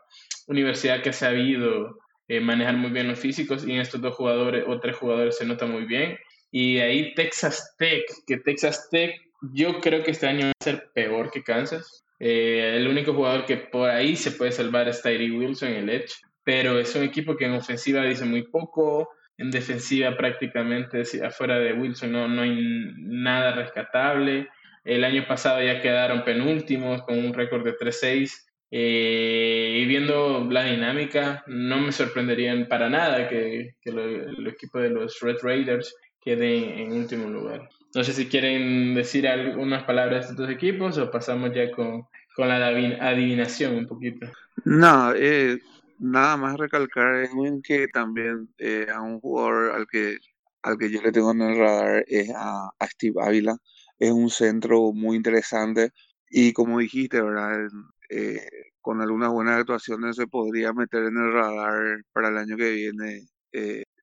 universidad 0.46 1.02
que 1.02 1.10
ha 1.10 1.12
sabido 1.12 1.98
eh, 2.28 2.40
manejar 2.40 2.78
muy 2.78 2.92
bien 2.92 3.08
los 3.08 3.18
físicos 3.18 3.66
y 3.66 3.72
en 3.72 3.82
estos 3.82 4.00
dos 4.00 4.14
jugadores 4.14 4.64
o 4.66 4.80
tres 4.80 4.96
jugadores 4.96 5.36
se 5.36 5.44
nota 5.44 5.66
muy 5.66 5.84
bien. 5.84 6.16
Y 6.50 6.78
ahí 6.78 7.12
Texas 7.12 7.74
Tech, 7.76 8.04
que 8.26 8.38
Texas 8.38 8.88
Tech 8.90 9.14
yo 9.52 9.82
creo 9.82 10.02
que 10.02 10.12
este 10.12 10.26
año 10.26 10.46
va 10.46 10.52
a 10.58 10.64
ser 10.64 10.92
peor 10.94 11.30
que 11.30 11.42
Kansas. 11.42 12.06
Eh, 12.18 12.76
el 12.76 12.88
único 12.88 13.12
jugador 13.12 13.44
que 13.44 13.56
por 13.56 13.90
ahí 13.90 14.16
se 14.16 14.32
puede 14.32 14.52
salvar 14.52 14.88
es 14.88 15.02
Tyree 15.02 15.30
Wilson, 15.30 15.70
el 15.70 15.90
Edge, 15.90 16.14
pero 16.42 16.78
es 16.78 16.94
un 16.94 17.02
equipo 17.02 17.36
que 17.36 17.46
en 17.46 17.52
ofensiva 17.52 18.04
dice 18.04 18.24
muy 18.24 18.42
poco, 18.44 19.08
en 19.36 19.50
defensiva 19.50 20.16
prácticamente 20.16 21.02
afuera 21.24 21.58
de 21.58 21.72
Wilson 21.72 22.12
no, 22.12 22.28
no 22.28 22.42
hay 22.42 22.56
nada 22.98 23.52
rescatable. 23.52 24.48
El 24.84 25.02
año 25.02 25.26
pasado 25.26 25.62
ya 25.62 25.80
quedaron 25.80 26.24
penúltimos 26.24 27.02
con 27.02 27.18
un 27.18 27.32
récord 27.34 27.64
de 27.64 27.76
3-6. 27.76 28.44
Eh, 28.70 29.78
y 29.80 29.84
viendo 29.86 30.46
la 30.50 30.64
dinámica, 30.64 31.44
no 31.46 31.78
me 31.78 31.92
sorprenderían 31.92 32.66
para 32.66 32.88
nada 32.88 33.28
que, 33.28 33.76
que 33.80 33.90
el 33.90 34.46
equipo 34.46 34.78
de 34.80 34.90
los 34.90 35.20
Red 35.20 35.36
Raiders 35.42 35.94
quede 36.20 36.82
en 36.82 36.92
último 36.92 37.28
lugar. 37.28 37.68
No 37.94 38.02
sé 38.02 38.12
si 38.12 38.26
quieren 38.26 38.94
decir 38.94 39.28
algunas 39.28 39.84
palabras 39.84 40.26
de 40.26 40.32
estos 40.32 40.50
equipos 40.50 40.98
o 40.98 41.10
pasamos 41.10 41.52
ya 41.54 41.70
con, 41.70 42.06
con 42.34 42.48
la 42.48 42.66
adivinación 42.66 43.76
un 43.76 43.86
poquito. 43.86 44.26
No, 44.64 45.14
eh, 45.14 45.58
nada 46.00 46.36
más 46.36 46.58
recalcar 46.58 47.24
en 47.24 47.62
que 47.62 47.86
también 47.88 48.48
eh, 48.58 48.88
a 48.92 49.00
un 49.00 49.20
jugador 49.20 49.76
al 49.76 49.86
que, 49.86 50.18
al 50.62 50.76
que 50.76 50.90
yo 50.90 51.00
le 51.02 51.12
tengo 51.12 51.30
en 51.30 51.42
el 51.42 51.56
radar 51.56 52.04
es 52.08 52.30
a, 52.34 52.70
Steve 52.82 53.14
Ávila. 53.22 53.56
Es 53.98 54.10
un 54.10 54.28
centro 54.28 54.92
muy 54.92 55.16
interesante 55.16 55.92
y 56.28 56.52
como 56.52 56.80
dijiste, 56.80 57.22
¿verdad? 57.22 57.68
Eh, 58.10 58.40
con 58.80 59.00
algunas 59.00 59.30
buenas 59.30 59.60
actuaciones 59.60 60.16
se 60.16 60.26
podría 60.26 60.72
meter 60.72 61.04
en 61.04 61.16
el 61.16 61.32
radar 61.32 62.02
para 62.12 62.28
el 62.28 62.38
año 62.38 62.56
que 62.56 62.72
viene 62.72 63.28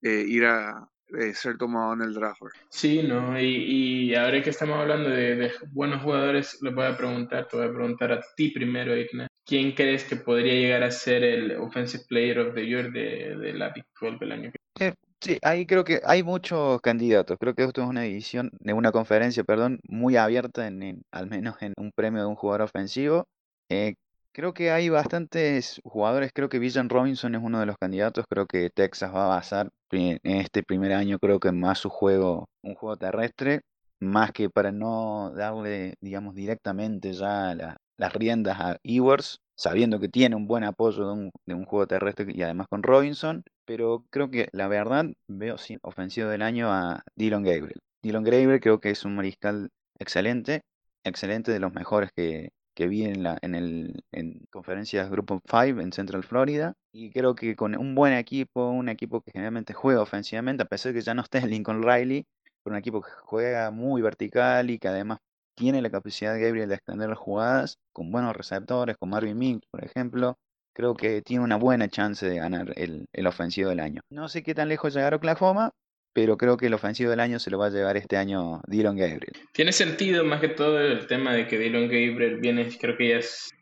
ir 0.01 0.45
a, 0.45 0.90
ser 1.33 1.57
tomado 1.57 1.93
en 1.93 2.01
el 2.01 2.13
draft. 2.13 2.41
Sí, 2.69 3.03
no, 3.03 3.39
y, 3.39 4.13
ahora 4.15 4.41
que 4.41 4.49
estamos 4.49 4.77
hablando 4.77 5.09
de, 5.09 5.51
buenos 5.71 6.01
jugadores, 6.01 6.61
le 6.61 6.71
voy 6.71 6.85
a 6.85 6.97
preguntar, 6.97 7.47
te 7.47 7.57
voy 7.57 7.67
a 7.67 7.73
preguntar 7.73 8.11
a 8.11 8.21
ti 8.35 8.49
primero, 8.49 8.95
Igna. 8.95 9.27
¿Quién 9.45 9.73
crees 9.73 10.03
que 10.03 10.15
podría 10.15 10.53
llegar 10.53 10.83
a 10.83 10.91
ser 10.91 11.23
el 11.23 11.51
Offensive 11.53 12.03
Player 12.07 12.39
of 12.39 12.55
the 12.55 12.65
Year 12.65 12.91
de, 12.91 13.53
la 13.53 13.69
Big 13.69 13.85
12 13.99 14.17
el 14.21 14.31
año 14.31 14.51
que 14.51 14.57
viene? 14.77 14.93
Eh, 14.93 14.95
sí, 15.19 15.37
ahí 15.41 15.65
creo 15.65 15.83
que 15.83 15.99
hay 16.05 16.23
muchos 16.23 16.79
candidatos. 16.81 17.37
Creo 17.39 17.55
que 17.55 17.63
esto 17.63 17.81
es 17.81 17.87
una 17.87 18.05
edición, 18.05 18.51
de 18.59 18.73
una 18.73 18.91
conferencia, 18.91 19.43
perdón, 19.43 19.79
muy 19.87 20.15
abierta, 20.15 20.67
en, 20.67 21.03
al 21.11 21.27
menos 21.27 21.61
en 21.61 21.73
un 21.77 21.91
premio 21.91 22.21
de 22.21 22.27
un 22.27 22.35
jugador 22.35 22.61
ofensivo. 22.61 23.27
Eh, 23.69 23.95
Creo 24.33 24.53
que 24.53 24.71
hay 24.71 24.87
bastantes 24.87 25.81
jugadores, 25.83 26.31
creo 26.33 26.47
que 26.47 26.59
Villan 26.59 26.87
Robinson 26.87 27.35
es 27.35 27.41
uno 27.43 27.59
de 27.59 27.65
los 27.65 27.77
candidatos, 27.77 28.25
creo 28.29 28.47
que 28.47 28.69
Texas 28.69 29.13
va 29.13 29.25
a 29.25 29.35
basar 29.35 29.69
en 29.91 30.19
este 30.23 30.63
primer 30.63 30.93
año, 30.93 31.19
creo 31.19 31.39
que 31.41 31.51
más 31.51 31.79
su 31.79 31.89
juego, 31.89 32.47
un 32.61 32.75
juego 32.75 32.95
terrestre, 32.95 33.61
más 33.99 34.31
que 34.31 34.49
para 34.49 34.71
no 34.71 35.31
darle, 35.35 35.95
digamos, 35.99 36.33
directamente 36.33 37.11
ya 37.11 37.77
las 37.97 38.13
riendas 38.13 38.57
a 38.61 38.77
Ewers, 38.83 39.41
sabiendo 39.55 39.99
que 39.99 40.07
tiene 40.07 40.37
un 40.37 40.47
buen 40.47 40.63
apoyo 40.63 41.07
de 41.07 41.11
un, 41.13 41.31
de 41.45 41.53
un, 41.53 41.65
juego 41.65 41.87
terrestre 41.87 42.25
y 42.33 42.41
además 42.41 42.67
con 42.69 42.83
Robinson, 42.83 43.43
pero 43.65 44.05
creo 44.09 44.31
que 44.31 44.47
la 44.53 44.69
verdad 44.69 45.07
veo 45.27 45.57
sin 45.57 45.77
ofensivo 45.83 46.29
del 46.29 46.41
año 46.41 46.71
a 46.71 47.03
Dylan 47.15 47.43
Gabriel. 47.43 47.81
Dylan 48.01 48.23
Gabriel 48.23 48.61
creo 48.61 48.79
que 48.79 48.91
es 48.91 49.03
un 49.03 49.15
mariscal 49.15 49.69
excelente, 49.99 50.61
excelente 51.03 51.51
de 51.51 51.59
los 51.59 51.73
mejores 51.73 52.11
que, 52.15 52.51
que 52.81 52.87
vi 52.87 53.03
en, 53.03 53.21
la, 53.21 53.37
en, 53.43 53.53
el, 53.53 54.03
en 54.11 54.43
conferencias 54.49 55.11
Grupo 55.11 55.39
5 55.47 55.81
en 55.81 55.93
Central 55.93 56.23
Florida. 56.23 56.73
Y 56.91 57.11
creo 57.11 57.35
que 57.35 57.55
con 57.55 57.77
un 57.77 57.93
buen 57.93 58.13
equipo, 58.13 58.71
un 58.71 58.89
equipo 58.89 59.21
que 59.21 59.29
generalmente 59.31 59.75
juega 59.75 60.01
ofensivamente, 60.01 60.63
a 60.63 60.65
pesar 60.65 60.91
de 60.91 60.97
que 60.97 61.05
ya 61.05 61.13
no 61.13 61.21
esté 61.21 61.41
Lincoln 61.47 61.83
Riley, 61.83 62.25
pero 62.63 62.73
un 62.73 62.79
equipo 62.79 63.03
que 63.03 63.11
juega 63.21 63.69
muy 63.69 64.01
vertical 64.01 64.71
y 64.71 64.79
que 64.79 64.87
además 64.87 65.19
tiene 65.55 65.79
la 65.83 65.91
capacidad 65.91 66.33
de 66.33 66.41
Gabriel 66.41 66.69
de 66.69 66.75
extender 66.75 67.09
las 67.09 67.19
jugadas, 67.19 67.77
con 67.93 68.11
buenos 68.11 68.35
receptores, 68.35 68.97
con 68.97 69.09
Marvin 69.09 69.37
Mims, 69.37 69.61
por 69.69 69.85
ejemplo, 69.85 70.39
creo 70.73 70.95
que 70.95 71.21
tiene 71.21 71.43
una 71.43 71.57
buena 71.57 71.87
chance 71.87 72.27
de 72.27 72.37
ganar 72.37 72.73
el, 72.77 73.05
el 73.13 73.27
ofensivo 73.27 73.69
del 73.69 73.79
año. 73.79 74.01
No 74.09 74.27
sé 74.27 74.41
qué 74.41 74.55
tan 74.55 74.69
lejos 74.69 74.95
llegar 74.95 75.13
Oklahoma, 75.13 75.69
pero 76.13 76.37
creo 76.37 76.57
que 76.57 76.67
el 76.67 76.73
ofensivo 76.73 77.09
del 77.09 77.19
año 77.19 77.39
se 77.39 77.51
lo 77.51 77.57
va 77.57 77.67
a 77.67 77.69
llevar 77.69 77.97
este 77.97 78.17
año 78.17 78.61
Dylan 78.67 78.97
Gabriel. 78.97 79.33
Tiene 79.53 79.71
sentido 79.71 80.23
más 80.25 80.41
que 80.41 80.49
todo 80.49 80.79
el 80.79 81.07
tema 81.07 81.33
de 81.33 81.47
que 81.47 81.57
Dylan 81.57 81.83
Gabriel 81.83 82.37
viene, 82.41 82.67
creo 82.79 82.97
que 82.97 83.09
ya 83.09 83.17
es, 83.17 83.53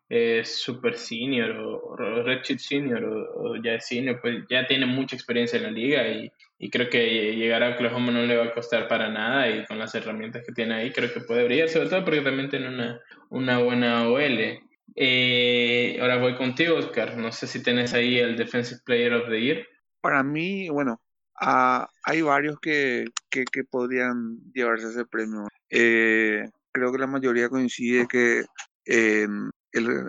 super 0.44 0.98
senior 0.98 1.52
o, 1.52 1.96
Red 1.96 2.42
Senior 2.58 3.04
o, 3.04 3.56
ya 3.64 3.76
es 3.76 3.86
senior, 3.88 4.20
pues 4.22 4.44
ya 4.50 4.66
tiene 4.66 4.88
mucha 4.88 5.16
experiencia 5.16 5.58
en 5.58 5.64
la 5.64 5.72
liga 5.72 6.08
y, 6.08 6.32
creo 6.72 6.90
que 6.90 7.36
llegar 7.36 7.64
a 7.64 7.70
Oklahoma 7.70 8.12
no 8.12 8.24
le 8.24 8.36
va 8.36 8.46
a 8.46 8.54
costar 8.54 8.88
para 8.90 9.10
nada 9.10 9.50
y 9.50 9.66
con 9.66 9.80
las 9.80 9.96
herramientas 9.96 10.44
que 10.46 10.52
tiene 10.52 10.76
ahí 10.76 10.92
creo 10.92 11.14
que 11.14 11.22
puede 11.22 11.46
brillar, 11.46 11.70
sobre 11.70 11.90
todo 11.90 12.04
porque 12.04 12.22
también 12.22 12.50
tiene 12.50 12.68
una, 12.68 13.00
una 13.30 13.60
buena 13.60 14.10
OL. 14.10 14.60
Eh, 14.96 15.98
ahora 16.02 16.18
voy 16.18 16.36
contigo, 16.36 16.76
Oscar. 16.76 17.16
No 17.16 17.32
sé 17.32 17.48
si 17.48 17.64
tienes 17.64 17.94
ahí 17.94 18.18
el 18.18 18.36
Defensive 18.36 18.82
Player 18.84 19.14
of 19.14 19.30
the 19.30 19.40
Year. 19.40 19.68
Para 20.02 20.24
mí, 20.24 20.68
bueno, 20.70 21.00
Ah, 21.42 21.88
hay 22.04 22.22
varios 22.22 22.60
que, 22.60 23.06
que, 23.30 23.64
podrían 23.64 24.40
llevarse 24.54 24.90
ese 24.90 25.06
premio. 25.06 25.48
Eh, 25.70 26.50
creo 26.72 26.92
que 26.92 26.98
la 26.98 27.08
mayoría 27.08 27.50
coincide 27.50 28.08
que 28.08 28.46
el 28.86 29.52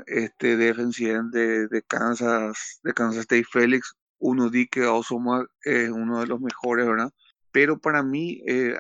este 0.07 0.57
defensive 0.57 1.21
de, 1.31 1.83
Kansas, 1.87 2.81
de 2.83 2.93
Kansas 2.95 3.23
State 3.23 3.45
Félix, 3.51 3.95
uno 4.19 4.51
di 4.51 4.67
que 4.69 4.83
Osoma 4.87 5.47
es 5.65 5.91
uno 5.91 6.21
de 6.21 6.27
los 6.27 6.41
mejores, 6.41 6.87
¿verdad? 6.87 7.11
Pero 7.53 7.79
para 7.79 8.03
mí, 8.03 8.43
eh, 8.47 8.77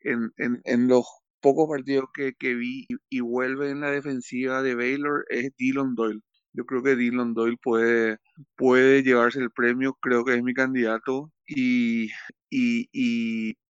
en, 0.00 0.32
en, 0.36 0.60
en, 0.64 0.88
los 0.88 1.06
pocos 1.40 1.68
partidos 1.68 2.06
que, 2.14 2.34
que 2.34 2.54
vi 2.54 2.86
y, 3.08 3.20
vuelve 3.20 3.70
en 3.70 3.80
la 3.80 3.90
defensiva 3.90 4.62
de 4.62 4.74
Baylor 4.74 5.24
es 5.30 5.50
Dylan 5.56 5.94
Doyle. 5.94 6.20
Yo 6.52 6.66
creo 6.66 6.82
que 6.82 6.96
Dylan 6.96 7.34
Doyle 7.34 7.58
puede, 7.62 8.18
puede 8.56 9.02
llevarse 9.02 9.38
el 9.40 9.50
premio, 9.50 9.94
creo 10.00 10.24
que 10.24 10.34
es 10.34 10.42
mi 10.42 10.54
candidato 10.54 11.32
y, 11.46 12.10
y, 12.50 12.88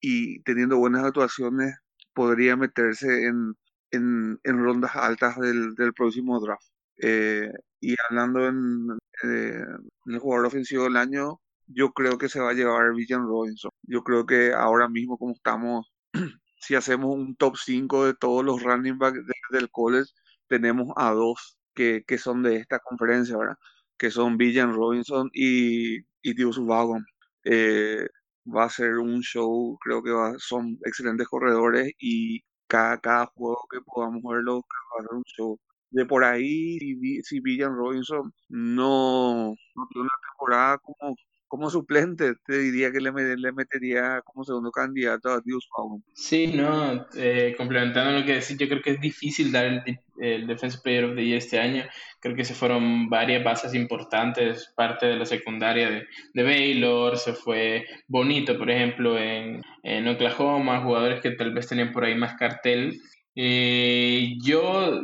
y, 0.00 0.42
teniendo 0.42 0.78
buenas 0.78 1.04
actuaciones 1.04 1.74
podría 2.14 2.56
meterse 2.56 3.26
en, 3.26 3.54
en, 3.90 4.38
rondas 4.44 4.94
altas 4.96 5.38
del, 5.38 5.74
del 5.74 5.92
próximo 5.94 6.40
draft. 6.40 6.64
Eh, 7.02 7.50
y 7.80 7.94
hablando 8.08 8.46
en, 8.48 8.90
eh, 9.24 9.62
en, 10.06 10.14
el 10.14 10.18
jugador 10.20 10.46
ofensivo 10.46 10.84
del 10.84 10.96
año, 10.96 11.40
yo 11.66 11.92
creo 11.92 12.18
que 12.18 12.28
se 12.28 12.40
va 12.40 12.50
a 12.50 12.54
llevar 12.54 12.94
Villan 12.94 13.22
Robinson. 13.22 13.70
Yo 13.82 14.02
creo 14.04 14.26
que 14.26 14.52
ahora 14.52 14.88
mismo 14.88 15.18
como 15.18 15.32
estamos, 15.32 15.92
si 16.60 16.74
hacemos 16.74 17.14
un 17.14 17.36
top 17.36 17.56
5 17.56 18.06
de 18.06 18.14
todos 18.14 18.44
los 18.44 18.62
running 18.62 18.98
backs 18.98 19.20
del 19.50 19.70
college, 19.70 20.10
tenemos 20.48 20.88
a 20.96 21.12
dos 21.12 21.57
que, 22.06 22.18
son 22.18 22.42
de 22.42 22.56
esta 22.56 22.78
conferencia, 22.80 23.36
¿verdad? 23.36 23.56
Que 23.98 24.10
son 24.10 24.36
Villan 24.36 24.74
Robinson 24.74 25.30
y, 25.32 25.98
y 26.22 26.34
Dios 26.34 26.58
Wagon. 26.58 27.04
Eh, 27.44 28.06
va 28.46 28.64
a 28.64 28.70
ser 28.70 28.98
un 28.98 29.20
show, 29.22 29.78
creo 29.82 30.02
que 30.02 30.12
son 30.38 30.78
excelentes 30.84 31.28
corredores 31.28 31.92
y 31.98 32.40
cada, 32.66 32.98
cada 33.00 33.26
juego 33.26 33.58
que 33.70 33.80
podamos 33.82 34.22
verlo 34.22 34.56
va 34.60 35.00
a 35.00 35.02
ser 35.02 35.14
un 35.16 35.22
show. 35.24 35.60
De 35.90 36.04
por 36.06 36.24
ahí, 36.24 36.78
si, 37.22 37.40
Villan 37.40 37.74
Robinson 37.76 38.32
no, 38.48 39.54
no 39.74 39.88
tiene 39.90 40.02
una 40.02 40.10
temporada 40.30 40.78
como, 40.78 41.16
como 41.48 41.70
suplente, 41.70 42.34
te 42.46 42.58
diría 42.58 42.92
que 42.92 43.00
le, 43.00 43.11
le 43.37 43.52
metería 43.52 44.20
como 44.24 44.44
segundo 44.44 44.70
candidato 44.70 45.30
a 45.30 45.40
Dios 45.40 45.68
Sí, 46.12 46.48
no, 46.48 47.06
eh, 47.16 47.54
complementando 47.56 48.12
lo 48.12 48.24
que 48.24 48.34
decís, 48.34 48.56
yo 48.58 48.68
creo 48.68 48.82
que 48.82 48.92
es 48.92 49.00
difícil 49.00 49.50
dar 49.50 49.64
el, 49.64 49.98
el 50.20 50.46
Defensive 50.46 50.82
Player 50.82 51.04
of 51.04 51.16
the 51.16 51.24
Year 51.24 51.38
este 51.38 51.58
año. 51.58 51.84
Creo 52.20 52.37
que 52.37 52.44
se 52.44 52.54
fueron 52.54 53.08
varias 53.08 53.42
bases 53.42 53.74
importantes, 53.74 54.72
parte 54.76 55.06
de 55.06 55.16
la 55.16 55.26
secundaria 55.26 55.90
de, 55.90 56.06
de 56.34 56.42
Baylor, 56.42 57.16
se 57.16 57.32
fue 57.32 57.87
Bonito, 58.06 58.58
por 58.58 58.70
ejemplo, 58.70 59.18
en, 59.18 59.62
en 59.82 60.08
Oklahoma, 60.08 60.82
jugadores 60.82 61.20
que 61.20 61.30
tal 61.32 61.54
vez 61.54 61.66
tenían 61.66 61.92
por 61.92 62.04
ahí 62.04 62.14
más 62.14 62.34
cartel. 62.34 63.00
Eh, 63.34 64.34
yo, 64.42 65.00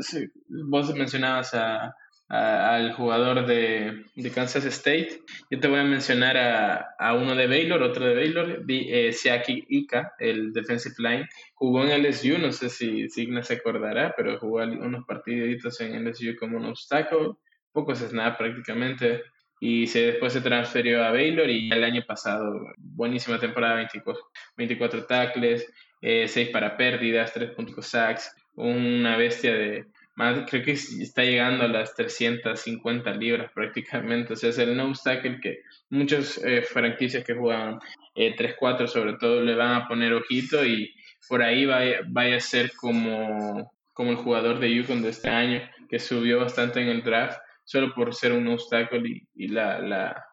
vos 0.68 0.94
mencionabas 0.94 1.54
a, 1.54 1.94
al 2.28 2.92
jugador 2.94 3.46
de, 3.46 4.04
de, 4.14 4.30
Kansas 4.30 4.64
State. 4.64 5.20
Yo 5.50 5.60
te 5.60 5.68
voy 5.68 5.80
a 5.80 5.84
mencionar 5.84 6.36
a, 6.36 6.94
a 6.98 7.14
uno 7.14 7.34
de 7.34 7.46
Baylor, 7.46 7.82
otro 7.82 8.06
de 8.06 8.14
Baylor, 8.14 8.64
eh, 8.68 9.12
Siaki 9.12 9.64
Ika, 9.68 10.14
el 10.18 10.52
defensive 10.52 10.94
line. 10.98 11.28
Jugó 11.54 11.84
en 11.84 12.02
LSU, 12.02 12.38
no 12.38 12.50
sé 12.52 12.70
si 12.70 13.08
Signa 13.08 13.42
se 13.42 13.54
acordará, 13.54 14.14
pero 14.16 14.38
jugó 14.38 14.62
unos 14.62 15.04
partiditos 15.04 15.80
en 15.80 16.04
LSU 16.04 16.36
como 16.38 16.56
un 16.56 16.66
obstáculo, 16.66 17.38
pocos 17.72 17.98
snap 17.98 18.38
prácticamente. 18.38 19.22
Y 19.60 19.86
se, 19.86 20.12
después 20.12 20.32
se 20.32 20.40
transfirió 20.40 21.04
a 21.04 21.10
Baylor 21.10 21.48
y 21.48 21.70
el 21.70 21.84
año 21.84 22.02
pasado, 22.06 22.72
buenísima 22.76 23.38
temporada, 23.38 23.76
24, 23.76 24.22
24 24.56 25.06
tackles, 25.06 25.72
6 26.00 26.36
eh, 26.36 26.50
para 26.52 26.76
pérdidas, 26.76 27.34
3.5 27.34 27.80
sacks, 27.80 28.34
una 28.56 29.16
bestia 29.16 29.54
de, 29.54 29.86
más, 30.16 30.48
creo 30.48 30.64
que 30.64 30.72
está 30.72 31.24
llegando 31.24 31.64
a 31.64 31.68
las 31.68 31.94
350 31.94 33.14
libras 33.14 33.50
prácticamente. 33.52 34.34
O 34.34 34.36
sea, 34.36 34.50
es 34.50 34.58
el 34.58 34.76
no 34.76 34.92
tackle 34.92 35.40
que 35.40 35.62
muchas 35.90 36.38
eh, 36.44 36.62
franquicias 36.62 37.24
que 37.24 37.34
juegan 37.34 37.80
eh, 38.14 38.34
3-4 38.36 38.86
sobre 38.86 39.14
todo 39.14 39.42
le 39.42 39.54
van 39.54 39.74
a 39.74 39.88
poner 39.88 40.12
ojito 40.12 40.64
y 40.64 40.94
por 41.28 41.42
ahí 41.42 41.66
vaya, 41.66 42.00
vaya 42.06 42.36
a 42.36 42.40
ser 42.40 42.72
como, 42.76 43.72
como 43.92 44.10
el 44.10 44.16
jugador 44.16 44.60
de 44.60 44.72
Yukon 44.72 45.02
de 45.02 45.08
este 45.08 45.30
año 45.30 45.62
que 45.88 45.98
subió 45.98 46.38
bastante 46.38 46.80
en 46.80 46.88
el 46.88 47.02
draft 47.02 47.38
solo 47.64 47.92
por 47.94 48.14
ser 48.14 48.32
un 48.32 48.46
obstáculo 48.48 49.06
y, 49.06 49.26
y 49.34 49.48
la, 49.48 49.80
la, 49.80 50.24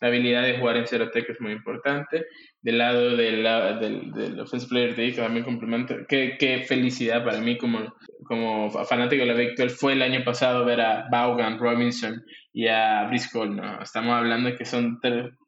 la 0.00 0.08
habilidad 0.08 0.42
de 0.42 0.58
jugar 0.58 0.76
en 0.76 0.86
cero 0.86 1.10
tech 1.12 1.28
es 1.28 1.40
muy 1.40 1.52
importante. 1.52 2.26
Del 2.60 2.78
lado 2.78 3.16
del, 3.16 3.42
del, 3.80 4.12
del 4.12 4.40
Offensive 4.40 4.68
Player 4.68 4.96
de 4.96 5.12
también 5.12 5.44
complemento. 5.44 5.94
Qué, 6.08 6.36
qué, 6.38 6.64
felicidad 6.64 7.24
para 7.24 7.40
mí 7.40 7.56
como, 7.56 7.94
como 8.24 8.70
fanático 8.84 9.22
de 9.24 9.26
la 9.26 9.38
Big 9.38 9.56
12 9.56 9.76
fue 9.76 9.92
el 9.92 10.02
año 10.02 10.24
pasado 10.24 10.64
ver 10.64 10.80
a 10.80 11.06
Vaughan, 11.10 11.58
Robinson 11.58 12.22
y 12.52 12.66
a 12.66 13.06
Briscoe. 13.08 13.48
Estamos 13.82 14.14
hablando 14.14 14.56
que 14.56 14.64
son 14.64 14.98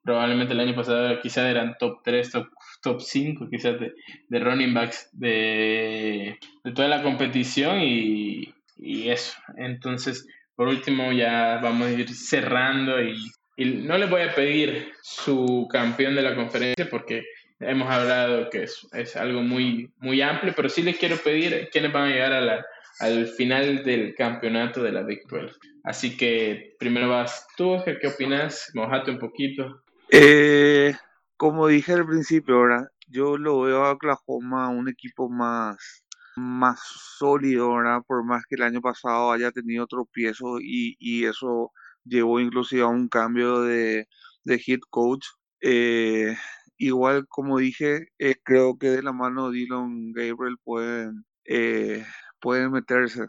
probablemente 0.04 0.54
el 0.54 0.60
año 0.60 0.74
pasado 0.74 1.20
quizás 1.20 1.46
eran 1.46 1.76
top 1.78 2.00
3, 2.04 2.30
top, 2.30 2.48
top 2.82 3.00
5 3.00 3.48
quizás 3.50 3.80
de, 3.80 3.92
de 4.28 4.38
running 4.38 4.74
backs 4.74 5.10
de, 5.12 6.38
de 6.62 6.72
toda 6.72 6.88
la 6.88 7.02
competición 7.02 7.80
y, 7.80 8.54
y 8.76 9.08
eso. 9.08 9.36
Entonces, 9.56 10.26
por 10.54 10.68
último, 10.68 11.12
ya 11.12 11.60
vamos 11.62 11.88
a 11.88 11.92
ir 11.92 12.08
cerrando 12.08 13.00
y 13.02 13.16
y 13.58 13.64
no 13.64 13.98
le 13.98 14.06
voy 14.06 14.22
a 14.22 14.34
pedir 14.36 14.92
su 15.02 15.66
campeón 15.68 16.14
de 16.14 16.22
la 16.22 16.36
conferencia 16.36 16.88
porque 16.88 17.24
hemos 17.58 17.90
hablado 17.90 18.48
que 18.50 18.62
es, 18.62 18.86
es 18.92 19.16
algo 19.16 19.42
muy, 19.42 19.90
muy 19.98 20.22
amplio, 20.22 20.52
pero 20.54 20.68
sí 20.68 20.80
les 20.80 20.96
quiero 20.96 21.16
pedir 21.16 21.68
quiénes 21.72 21.92
van 21.92 22.04
a 22.04 22.12
llegar 22.12 22.32
a 22.32 22.40
la, 22.40 22.64
al 23.00 23.26
final 23.26 23.82
del 23.82 24.14
campeonato 24.14 24.80
de 24.80 24.92
la 24.92 25.02
Big 25.02 25.26
12. 25.26 25.56
Así 25.82 26.16
que 26.16 26.76
primero 26.78 27.08
vas 27.08 27.48
tú, 27.56 27.70
Oscar, 27.70 27.98
¿qué 27.98 28.06
opinas? 28.06 28.70
Mojate 28.74 29.10
un 29.10 29.18
poquito. 29.18 29.82
Eh, 30.08 30.94
como 31.36 31.66
dije 31.66 31.94
al 31.94 32.06
principio, 32.06 32.54
ahora 32.54 32.88
yo 33.08 33.36
lo 33.36 33.62
veo 33.62 33.84
a 33.84 33.90
Oklahoma 33.90 34.68
un 34.68 34.88
equipo 34.88 35.28
más, 35.28 36.04
más 36.36 36.78
sólido, 37.18 37.74
¿verdad? 37.74 38.02
por 38.06 38.24
más 38.24 38.44
que 38.48 38.54
el 38.54 38.62
año 38.62 38.80
pasado 38.80 39.32
haya 39.32 39.50
tenido 39.50 39.88
tropiezos 39.88 40.60
y, 40.62 40.94
y 41.00 41.24
eso 41.24 41.72
llevó 42.08 42.40
inclusive 42.40 42.82
a 42.82 42.86
un 42.86 43.08
cambio 43.08 43.62
de, 43.62 44.08
de 44.44 44.62
head 44.66 44.80
coach. 44.90 45.26
Eh, 45.60 46.36
igual, 46.76 47.26
como 47.28 47.58
dije, 47.58 48.08
eh, 48.18 48.36
creo 48.42 48.78
que 48.78 48.90
de 48.90 49.02
la 49.02 49.12
mano 49.12 49.50
de 49.50 49.58
Dylan 49.58 50.12
Gabriel 50.12 50.56
pueden, 50.64 51.24
eh, 51.44 52.04
pueden 52.40 52.72
meterse. 52.72 53.26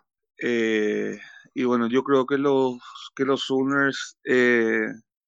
y 1.53 1.63
bueno, 1.63 1.87
yo 1.87 2.03
creo 2.03 2.25
que 2.25 2.37
los, 2.37 2.79
que 3.15 3.25
los 3.25 3.41
Sooners, 3.43 4.17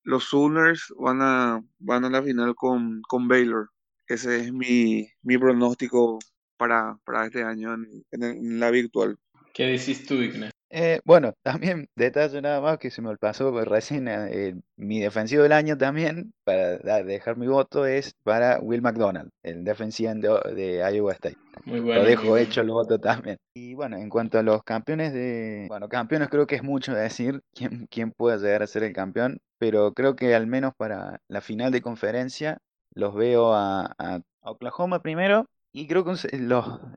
los 0.03 0.23
Sooners 0.25 0.93
van 0.97 1.21
a, 1.21 1.61
van 1.79 2.05
a 2.05 2.09
la 2.09 2.23
final 2.23 2.55
con, 2.55 3.01
con 3.07 3.27
Baylor. 3.27 3.69
Ese 4.07 4.41
es 4.41 4.53
mi, 4.53 5.07
mi 5.23 5.37
pronóstico 5.37 6.19
para, 6.57 6.99
para 7.05 7.25
este 7.25 7.43
año 7.43 7.73
en, 7.73 8.03
en, 8.11 8.59
la 8.59 8.69
virtual. 8.69 9.17
¿Qué 9.53 9.63
decís 9.63 10.05
tú, 10.05 10.15
Ignacio? 10.15 10.60
Eh, 10.71 11.01
bueno, 11.03 11.33
también 11.43 11.89
detalle 11.95 12.41
nada 12.41 12.61
más 12.61 12.77
que 12.77 12.89
se 12.89 13.01
me 13.01 13.15
pasó 13.17 13.51
recién, 13.65 14.07
eh, 14.07 14.55
mi 14.77 14.99
defensivo 14.99 15.43
del 15.43 15.51
año 15.51 15.77
también, 15.77 16.33
para 16.43 17.03
dejar 17.03 17.37
mi 17.37 17.47
voto, 17.47 17.85
es 17.85 18.13
para 18.23 18.59
Will 18.59 18.81
McDonald, 18.81 19.29
el 19.43 19.63
defensivo 19.63 20.13
de, 20.13 20.81
Iowa 20.93 21.13
State. 21.13 21.37
Muy 21.65 21.79
bueno. 21.81 22.01
Lo 22.01 22.07
dejo 22.07 22.37
hecho 22.37 22.61
el 22.61 22.69
voto 22.69 22.99
también. 22.99 23.37
Y 23.53 23.73
bueno, 23.73 23.97
en 23.97 24.09
cuanto 24.09 24.39
a 24.39 24.43
los 24.43 24.63
campeones 24.63 25.13
de... 25.13 25.65
Bueno, 25.67 25.89
campeones 25.89 26.29
creo 26.29 26.47
que 26.47 26.55
es 26.55 26.63
mucho 26.63 26.93
decir 26.93 27.41
quién, 27.53 27.87
quién 27.91 28.11
puede 28.11 28.39
llegar 28.39 28.63
a 28.63 28.67
ser 28.67 28.83
el 28.83 28.93
campeón, 28.93 29.39
pero 29.57 29.93
creo 29.93 30.15
que 30.15 30.33
al 30.33 30.47
menos 30.47 30.73
para 30.75 31.19
la 31.27 31.41
final 31.41 31.71
de 31.71 31.81
conferencia 31.81 32.59
los 32.93 33.13
veo 33.13 33.53
a 33.53 33.93
Oklahoma 34.41 35.01
primero, 35.01 35.47
y 35.73 35.87
creo 35.87 36.03
que 36.03 36.11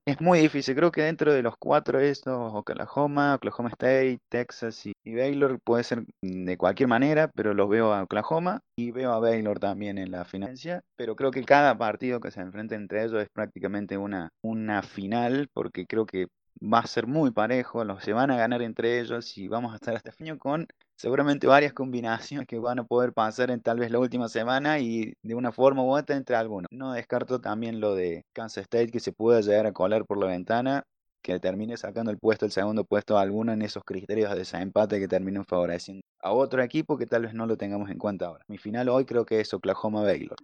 es 0.05 0.21
muy 0.21 0.41
difícil. 0.41 0.75
Creo 0.75 0.91
que 0.91 1.03
dentro 1.03 1.33
de 1.33 1.43
los 1.43 1.55
cuatro 1.59 2.01
estos, 2.01 2.53
Oklahoma, 2.55 3.37
Oklahoma 3.37 3.69
State, 3.71 4.19
Texas 4.29 4.87
y, 4.87 5.15
Baylor, 5.15 5.61
puede 5.63 5.85
ser 5.85 6.05
de 6.23 6.57
cualquier 6.57 6.89
manera, 6.89 7.31
pero 7.35 7.55
los 7.55 7.69
veo 7.69 7.93
a 7.93 8.03
Oklahoma 8.03 8.61
y 8.77 8.91
veo 8.91 9.13
a 9.13 9.21
Baylor 9.21 9.61
también 9.61 9.99
en 9.99 10.11
la 10.11 10.25
financia. 10.25 10.83
Pero 10.97 11.15
creo 11.15 11.31
que 11.31 11.45
cada 11.45 11.79
partido 11.79 12.21
que 12.21 12.31
se 12.31 12.41
enfrenta 12.41 12.75
entre 12.75 13.05
ellos 13.05 13.23
es 13.23 13.29
prácticamente 13.33 13.97
una, 13.97 14.31
una 14.43 14.83
final, 14.83 15.49
porque 15.53 15.87
creo 15.87 16.07
que 16.07 16.27
va 16.61 16.81
a 16.81 16.87
ser 16.87 17.07
muy 17.07 17.31
parejo, 17.31 17.85
los 17.85 18.03
se 18.03 18.13
van 18.13 18.31
a 18.31 18.37
ganar 18.37 18.63
entre 18.63 19.01
ellos 19.01 19.37
y 19.37 19.49
vamos 19.49 19.73
a 19.73 19.77
estar 19.77 19.97
hasta 19.97 20.13
fin 20.13 20.37
con 20.39 20.67
seguramente 20.97 21.47
varias 21.47 21.73
combinaciones 21.73 22.47
que 22.47 22.59
van 22.59 22.79
a 22.79 22.85
poder 22.85 23.13
pasar 23.13 23.51
en 23.51 23.61
tal 23.61 23.79
vez 23.79 23.91
la 23.91 23.99
última 23.99 24.29
semana 24.29 24.79
y 24.79 25.15
de 25.23 25.35
una 25.35 25.53
forma 25.53 25.83
u 25.83 25.97
otra 25.97 26.17
entre 26.17 26.37
algunos. 26.37 26.69
No 26.71 26.93
descarto 26.93 27.41
también 27.41 27.81
lo 27.81 27.95
de 27.95 28.25
Kansas 28.33 28.63
State 28.63 28.91
que 28.91 29.01
se 29.01 29.13
pueda 29.13 29.41
llegar 29.41 29.67
a 29.67 29.73
colar 29.73 30.07
por 30.07 30.19
la 30.19 30.27
ventana, 30.27 30.85
que 31.23 31.41
termine 31.41 31.77
sacando 31.77 32.11
el 32.11 32.19
puesto, 32.19 32.45
el 32.45 32.53
segundo 32.53 32.85
puesto 32.85 33.17
a 33.19 33.23
alguno 33.23 33.53
en 33.53 33.63
esos 33.63 33.83
criterios 33.83 34.31
de 34.31 34.39
desempate 34.39 35.01
que 35.01 35.09
terminen 35.09 35.45
favoreciendo 35.45 36.03
a 36.21 36.33
otro 36.33 36.63
equipo 36.63 36.99
que 36.99 37.07
tal 37.07 37.23
vez 37.23 37.35
no 37.35 37.47
lo 37.47 37.57
tengamos 37.57 37.91
en 37.91 37.99
cuenta 37.99 38.27
ahora. 38.27 38.45
Mi 38.47 38.59
final 38.59 38.89
hoy 38.89 39.05
creo 39.05 39.25
que 39.25 39.41
es 39.41 39.53
Oklahoma 39.53 40.03
Baylor. 40.03 40.37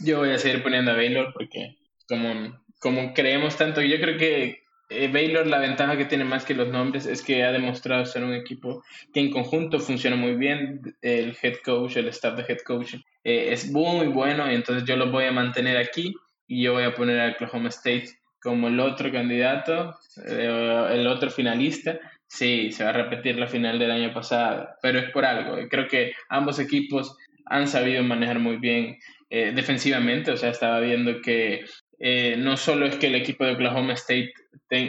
Yo 0.00 0.18
voy 0.18 0.30
a 0.30 0.38
seguir 0.38 0.62
poniendo 0.62 0.90
a 0.90 0.94
Baylor 0.94 1.32
porque 1.32 1.76
como, 2.08 2.58
como 2.80 3.12
creemos 3.12 3.56
tanto, 3.56 3.82
yo 3.82 3.96
creo 4.00 4.18
que 4.18 4.65
eh, 4.88 5.10
Baylor 5.12 5.46
la 5.46 5.58
ventaja 5.58 5.96
que 5.96 6.04
tiene 6.04 6.24
más 6.24 6.44
que 6.44 6.54
los 6.54 6.68
nombres 6.68 7.06
es 7.06 7.22
que 7.22 7.42
ha 7.42 7.50
demostrado 7.50 8.04
ser 8.04 8.22
un 8.22 8.34
equipo 8.34 8.84
que 9.12 9.20
en 9.20 9.30
conjunto 9.30 9.80
funciona 9.80 10.16
muy 10.16 10.34
bien. 10.34 10.80
El 11.02 11.36
head 11.42 11.56
coach, 11.64 11.96
el 11.96 12.08
staff 12.08 12.36
de 12.36 12.44
head 12.48 12.60
coach 12.64 12.94
eh, 13.24 13.52
es 13.52 13.70
muy 13.70 14.06
bueno 14.06 14.50
y 14.50 14.54
entonces 14.54 14.84
yo 14.84 14.96
lo 14.96 15.10
voy 15.10 15.24
a 15.24 15.32
mantener 15.32 15.76
aquí 15.76 16.14
y 16.46 16.62
yo 16.62 16.74
voy 16.74 16.84
a 16.84 16.94
poner 16.94 17.20
a 17.20 17.32
Oklahoma 17.32 17.68
State 17.70 18.10
como 18.40 18.68
el 18.68 18.78
otro 18.78 19.10
candidato, 19.10 19.98
eh, 20.24 20.88
el 20.92 21.06
otro 21.08 21.30
finalista. 21.30 21.98
Sí, 22.28 22.70
se 22.70 22.84
va 22.84 22.90
a 22.90 22.92
repetir 22.92 23.38
la 23.38 23.48
final 23.48 23.78
del 23.78 23.90
año 23.90 24.12
pasado, 24.12 24.68
pero 24.82 25.00
es 25.00 25.10
por 25.10 25.24
algo. 25.24 25.56
Creo 25.68 25.88
que 25.88 26.12
ambos 26.28 26.60
equipos 26.60 27.16
han 27.46 27.66
sabido 27.66 28.02
manejar 28.02 28.38
muy 28.38 28.56
bien 28.56 28.98
defensivamente, 29.28 30.30
o 30.30 30.36
sea, 30.36 30.50
estaba 30.50 30.78
viendo 30.78 31.20
que 31.20 31.64
eh, 31.98 32.36
no 32.38 32.56
solo 32.56 32.86
es 32.86 32.96
que 32.96 33.06
el 33.06 33.14
equipo 33.14 33.44
de 33.44 33.52
Oklahoma 33.52 33.94
State 33.94 34.32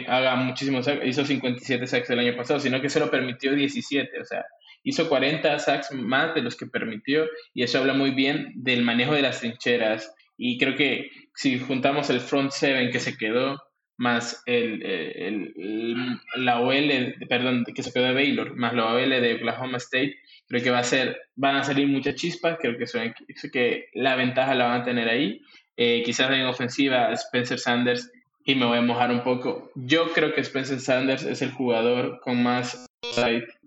haga 0.08 0.36
muchísimos 0.36 0.84
sacks, 0.84 1.06
hizo 1.06 1.24
57 1.24 1.86
sacks 1.86 2.10
el 2.10 2.18
año 2.18 2.36
pasado, 2.36 2.60
sino 2.60 2.80
que 2.80 2.90
solo 2.90 3.10
permitió 3.10 3.54
17, 3.54 4.20
o 4.20 4.24
sea, 4.24 4.44
hizo 4.82 5.08
40 5.08 5.58
sacks 5.58 5.92
más 5.92 6.34
de 6.34 6.42
los 6.42 6.56
que 6.56 6.66
permitió 6.66 7.26
y 7.54 7.62
eso 7.62 7.78
habla 7.78 7.94
muy 7.94 8.10
bien 8.10 8.52
del 8.56 8.82
manejo 8.82 9.14
de 9.14 9.22
las 9.22 9.40
trincheras. 9.40 10.14
Y 10.36 10.58
creo 10.58 10.76
que 10.76 11.10
si 11.34 11.58
juntamos 11.58 12.10
el 12.10 12.20
front 12.20 12.52
seven 12.52 12.90
que 12.90 13.00
se 13.00 13.16
quedó 13.16 13.60
más 13.96 14.42
el, 14.46 14.82
el, 14.84 16.20
la 16.36 16.60
OL, 16.60 17.16
perdón, 17.28 17.64
que 17.74 17.82
se 17.82 17.92
quedó 17.92 18.04
de 18.04 18.14
Baylor, 18.14 18.54
más 18.56 18.72
la 18.72 18.86
OL 18.86 19.10
de 19.10 19.34
Oklahoma 19.34 19.78
State, 19.78 20.14
creo 20.46 20.62
que 20.62 20.70
va 20.70 20.78
a 20.78 20.84
ser, 20.84 21.18
van 21.34 21.56
a 21.56 21.64
salir 21.64 21.88
muchas 21.88 22.14
chispas, 22.14 22.58
creo 22.60 22.78
que, 22.78 22.86
son, 22.86 23.12
que 23.52 23.88
la 23.94 24.14
ventaja 24.14 24.54
la 24.54 24.66
van 24.66 24.82
a 24.82 24.84
tener 24.84 25.08
ahí 25.08 25.40
eh, 25.78 26.02
quizás 26.04 26.30
en 26.32 26.44
ofensiva 26.44 27.12
Spencer 27.12 27.58
Sanders 27.58 28.10
y 28.44 28.56
me 28.56 28.66
voy 28.66 28.78
a 28.78 28.82
mojar 28.82 29.12
un 29.12 29.22
poco. 29.22 29.70
Yo 29.76 30.12
creo 30.12 30.34
que 30.34 30.40
Spencer 30.40 30.80
Sanders 30.80 31.22
es 31.22 31.40
el 31.40 31.52
jugador 31.52 32.20
con 32.20 32.42
más 32.42 32.84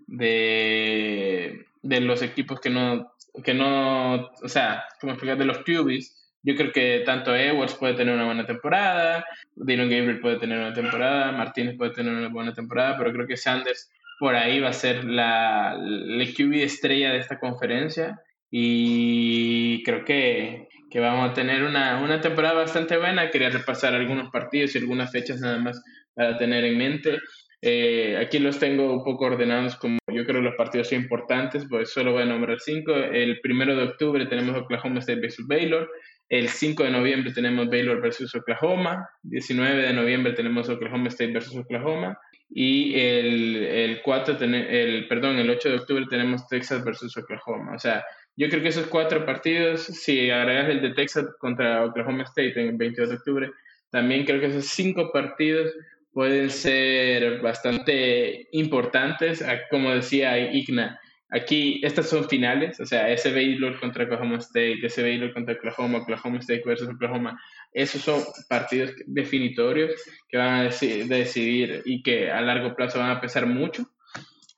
de, 0.08 1.66
de 1.82 2.02
los 2.02 2.22
equipos 2.22 2.60
que 2.60 2.70
no, 2.70 3.14
que 3.46 3.54
no, 3.54 4.30
o 4.44 4.50
sea, 4.50 4.84
como 5.00 5.14
explicar, 5.14 5.38
de 5.38 5.46
los 5.46 5.60
QBs, 5.60 6.18
yo 6.44 6.56
creo 6.56 6.74
que 6.74 7.04
tanto 7.06 7.34
Edwards 7.34 7.76
puede 7.76 7.94
tener 7.94 8.14
una 8.14 8.26
buena 8.26 8.46
temporada, 8.46 9.26
Dylan 9.56 9.90
Gabriel 9.90 10.20
puede 10.20 10.38
tener 10.38 10.60
una 10.60 10.74
temporada, 10.74 11.32
Martínez 11.32 11.78
puede 11.78 11.92
tener 11.92 12.14
una 12.14 12.28
buena 12.28 12.54
temporada, 12.54 12.98
pero 12.98 13.14
creo 13.14 13.28
que 13.28 13.38
Sanders 13.38 13.90
por 14.20 14.36
ahí 14.36 14.60
va 14.60 14.70
a 14.70 14.74
ser 14.74 15.06
la, 15.06 15.78
la 15.80 16.26
QB 16.26 16.56
estrella 16.56 17.14
de 17.14 17.20
esta 17.20 17.40
conferencia 17.40 18.20
y 18.50 19.82
creo 19.84 20.04
que, 20.04 20.68
que 20.92 21.00
vamos 21.00 21.32
a 21.32 21.34
tener 21.34 21.64
una, 21.64 22.04
una, 22.04 22.20
temporada 22.20 22.56
bastante 22.56 22.98
buena. 22.98 23.32
Quería 23.32 23.50
repasar 23.50 23.94
algunos 23.96 24.30
partidos 24.30 24.76
y 24.76 24.80
algunas 24.80 25.12
fechas 25.12 25.40
nada 25.40 25.58
más 25.58 25.82
para 26.14 26.38
tener 26.38 26.66
en 26.66 26.78
mente. 26.78 27.18
Eh, 27.62 28.18
aquí 28.20 28.40
los 28.40 28.60
tengo 28.60 28.92
un 28.92 29.04
poco 29.04 29.26
ordenados 29.26 29.76
como 29.76 30.00
yo 30.12 30.26
creo 30.26 30.42
los 30.42 30.56
partidos 30.56 30.90
son 30.90 31.04
importantes, 31.04 31.66
pues 31.70 31.92
solo 31.92 32.12
voy 32.12 32.24
a 32.24 32.26
nombrar 32.26 32.60
cinco. 32.60 32.94
El 32.94 33.40
primero 33.40 33.76
de 33.76 33.84
octubre 33.84 34.26
tenemos 34.26 34.58
Oklahoma 34.58 35.00
State 35.00 35.22
versus 35.22 35.48
Baylor. 35.48 35.90
El 36.28 36.48
5 36.48 36.84
de 36.86 36.92
noviembre 36.92 37.34
tenemos 37.34 37.68
Baylor 37.68 38.02
versus 38.02 38.34
Oklahoma. 38.36 39.10
19 39.24 39.82
de 39.82 39.92
noviembre 39.92 40.32
tenemos 40.32 40.70
Oklahoma 40.70 41.10
State 41.10 41.34
versus 41.34 41.58
Oklahoma. 41.58 42.18
Y 42.50 42.98
el, 42.98 43.66
el 43.66 44.02
4, 44.02 44.38
el, 44.40 45.08
perdón, 45.10 45.40
el 45.40 45.50
8 45.50 45.70
de 45.70 45.76
octubre 45.76 46.06
tenemos 46.10 46.48
Texas 46.48 46.86
versus 46.86 47.18
Oklahoma. 47.18 47.76
O 47.76 47.80
sea, 47.80 48.06
yo 48.36 48.50
creo 48.50 48.62
que 48.62 48.70
esos 48.70 48.88
cuatro 48.88 49.26
partidos, 49.26 49.82
si 49.82 50.30
agregas 50.30 50.70
el 50.70 50.82
de 50.82 50.94
Texas 50.94 51.26
contra 51.40 51.86
Oklahoma 51.86 52.24
State 52.24 52.60
en 52.60 52.70
el 52.70 52.78
22 52.78 53.10
de 53.10 53.16
octubre, 53.16 53.52
también 53.92 54.26
creo 54.26 54.40
que 54.40 54.48
esos 54.48 54.66
cinco 54.66 55.12
partidos 55.12 55.74
pueden 56.14 56.50
ser 56.50 57.40
bastante 57.42 58.48
importantes. 58.52 59.44
Como 59.70 59.92
decía 59.92 60.38
Igna, 60.38 61.00
aquí 61.30 61.82
estas 61.84 62.10
son 62.10 62.28
finales, 62.28 62.80
o 62.80 62.86
sea, 62.86 63.10
ese 63.10 63.32
Baylor 63.32 63.80
contra 63.80 64.06
Oklahoma 64.06 64.38
State, 64.38 64.80
ese 64.84 65.02
Baylor 65.02 65.34
contra 65.34 65.56
Oklahoma, 65.56 66.00
Oklahoma 66.00 66.40
State 66.40 66.64
versus 66.66 66.90
Oklahoma, 66.90 67.40
esos 67.74 68.02
son 68.02 68.22
partidos 68.50 68.92
definitorios 69.06 69.92
que 70.28 70.38
van 70.38 70.54
a 70.56 70.64
decidir 70.64 71.82
y 71.86 72.04
que 72.04 72.30
a 72.30 72.42
largo 72.42 72.76
plazo 72.76 73.00
van 73.00 73.12
a 73.12 73.22
pesar 73.22 73.46
mucho. 73.46 73.90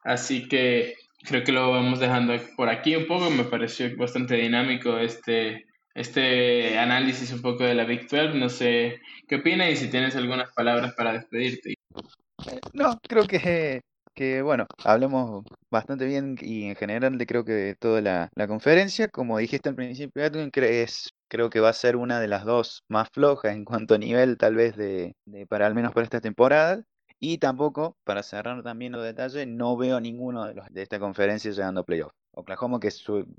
Así 0.04 0.48
que 0.48 0.96
creo 1.24 1.44
que 1.44 1.52
lo 1.52 1.72
vamos 1.72 2.00
dejando 2.00 2.34
por 2.56 2.70
aquí 2.70 2.96
un 2.96 3.08
poco. 3.08 3.30
Me 3.30 3.44
pareció 3.46 3.96
bastante 3.98 4.36
dinámico 4.36 4.98
este, 4.98 5.66
este 5.96 6.78
análisis 6.78 7.32
un 7.32 7.42
poco 7.42 7.64
de 7.64 7.76
la 7.76 7.86
Big 7.86 8.08
12. 8.08 8.38
No 8.38 8.50
sé 8.50 9.00
qué 9.28 9.36
opinas 9.36 9.72
y 9.72 9.76
si 9.78 9.90
tienes 9.90 10.16
algunas 10.16 10.52
palabras 10.54 10.94
para 10.96 11.14
despedirte. 11.14 11.72
Eh, 11.72 12.60
no, 12.74 13.00
creo 13.08 13.26
que, 13.26 13.82
que 14.14 14.42
bueno, 14.42 14.66
hablemos 14.84 15.44
bastante 15.70 16.06
bien 16.06 16.38
y 16.42 16.66
en 16.66 16.76
general 16.76 17.18
de 17.18 17.26
creo 17.26 17.46
que 17.46 17.54
de 17.54 17.76
toda 17.76 18.02
la, 18.02 18.30
la 18.36 18.48
conferencia. 18.48 19.08
Como 19.08 19.38
dijiste 19.38 19.70
al 19.70 19.76
principio, 19.76 20.24
Edwin, 20.24 20.52
es, 20.56 21.10
creo 21.28 21.50
que 21.50 21.60
va 21.60 21.70
a 21.70 21.74
ser 21.74 21.96
una 21.96 22.20
de 22.20 22.28
las 22.28 22.46
dos 22.46 22.84
más 22.90 23.10
flojas 23.12 23.56
en 23.56 23.66
cuanto 23.66 23.96
a 23.96 23.98
nivel 23.98 24.38
tal 24.38 24.56
vez 24.56 24.76
de, 24.76 25.16
de 25.26 25.48
para 25.48 25.68
al 25.68 25.76
menos 25.76 25.94
para 25.94 26.04
esta 26.04 26.22
temporada. 26.22 26.84
Y 27.26 27.38
tampoco, 27.38 27.96
para 28.04 28.22
cerrar 28.22 28.62
también 28.64 28.92
los 28.92 29.02
detalles, 29.02 29.48
no 29.48 29.78
veo 29.78 30.02
ninguno 30.02 30.44
de, 30.44 30.56
los, 30.56 30.68
de 30.70 30.82
esta 30.82 31.00
conferencia 31.00 31.52
llegando 31.52 31.80
a 31.80 31.86
playoff. 31.86 32.12
Oklahoma, 32.34 32.82
que, 32.82 32.90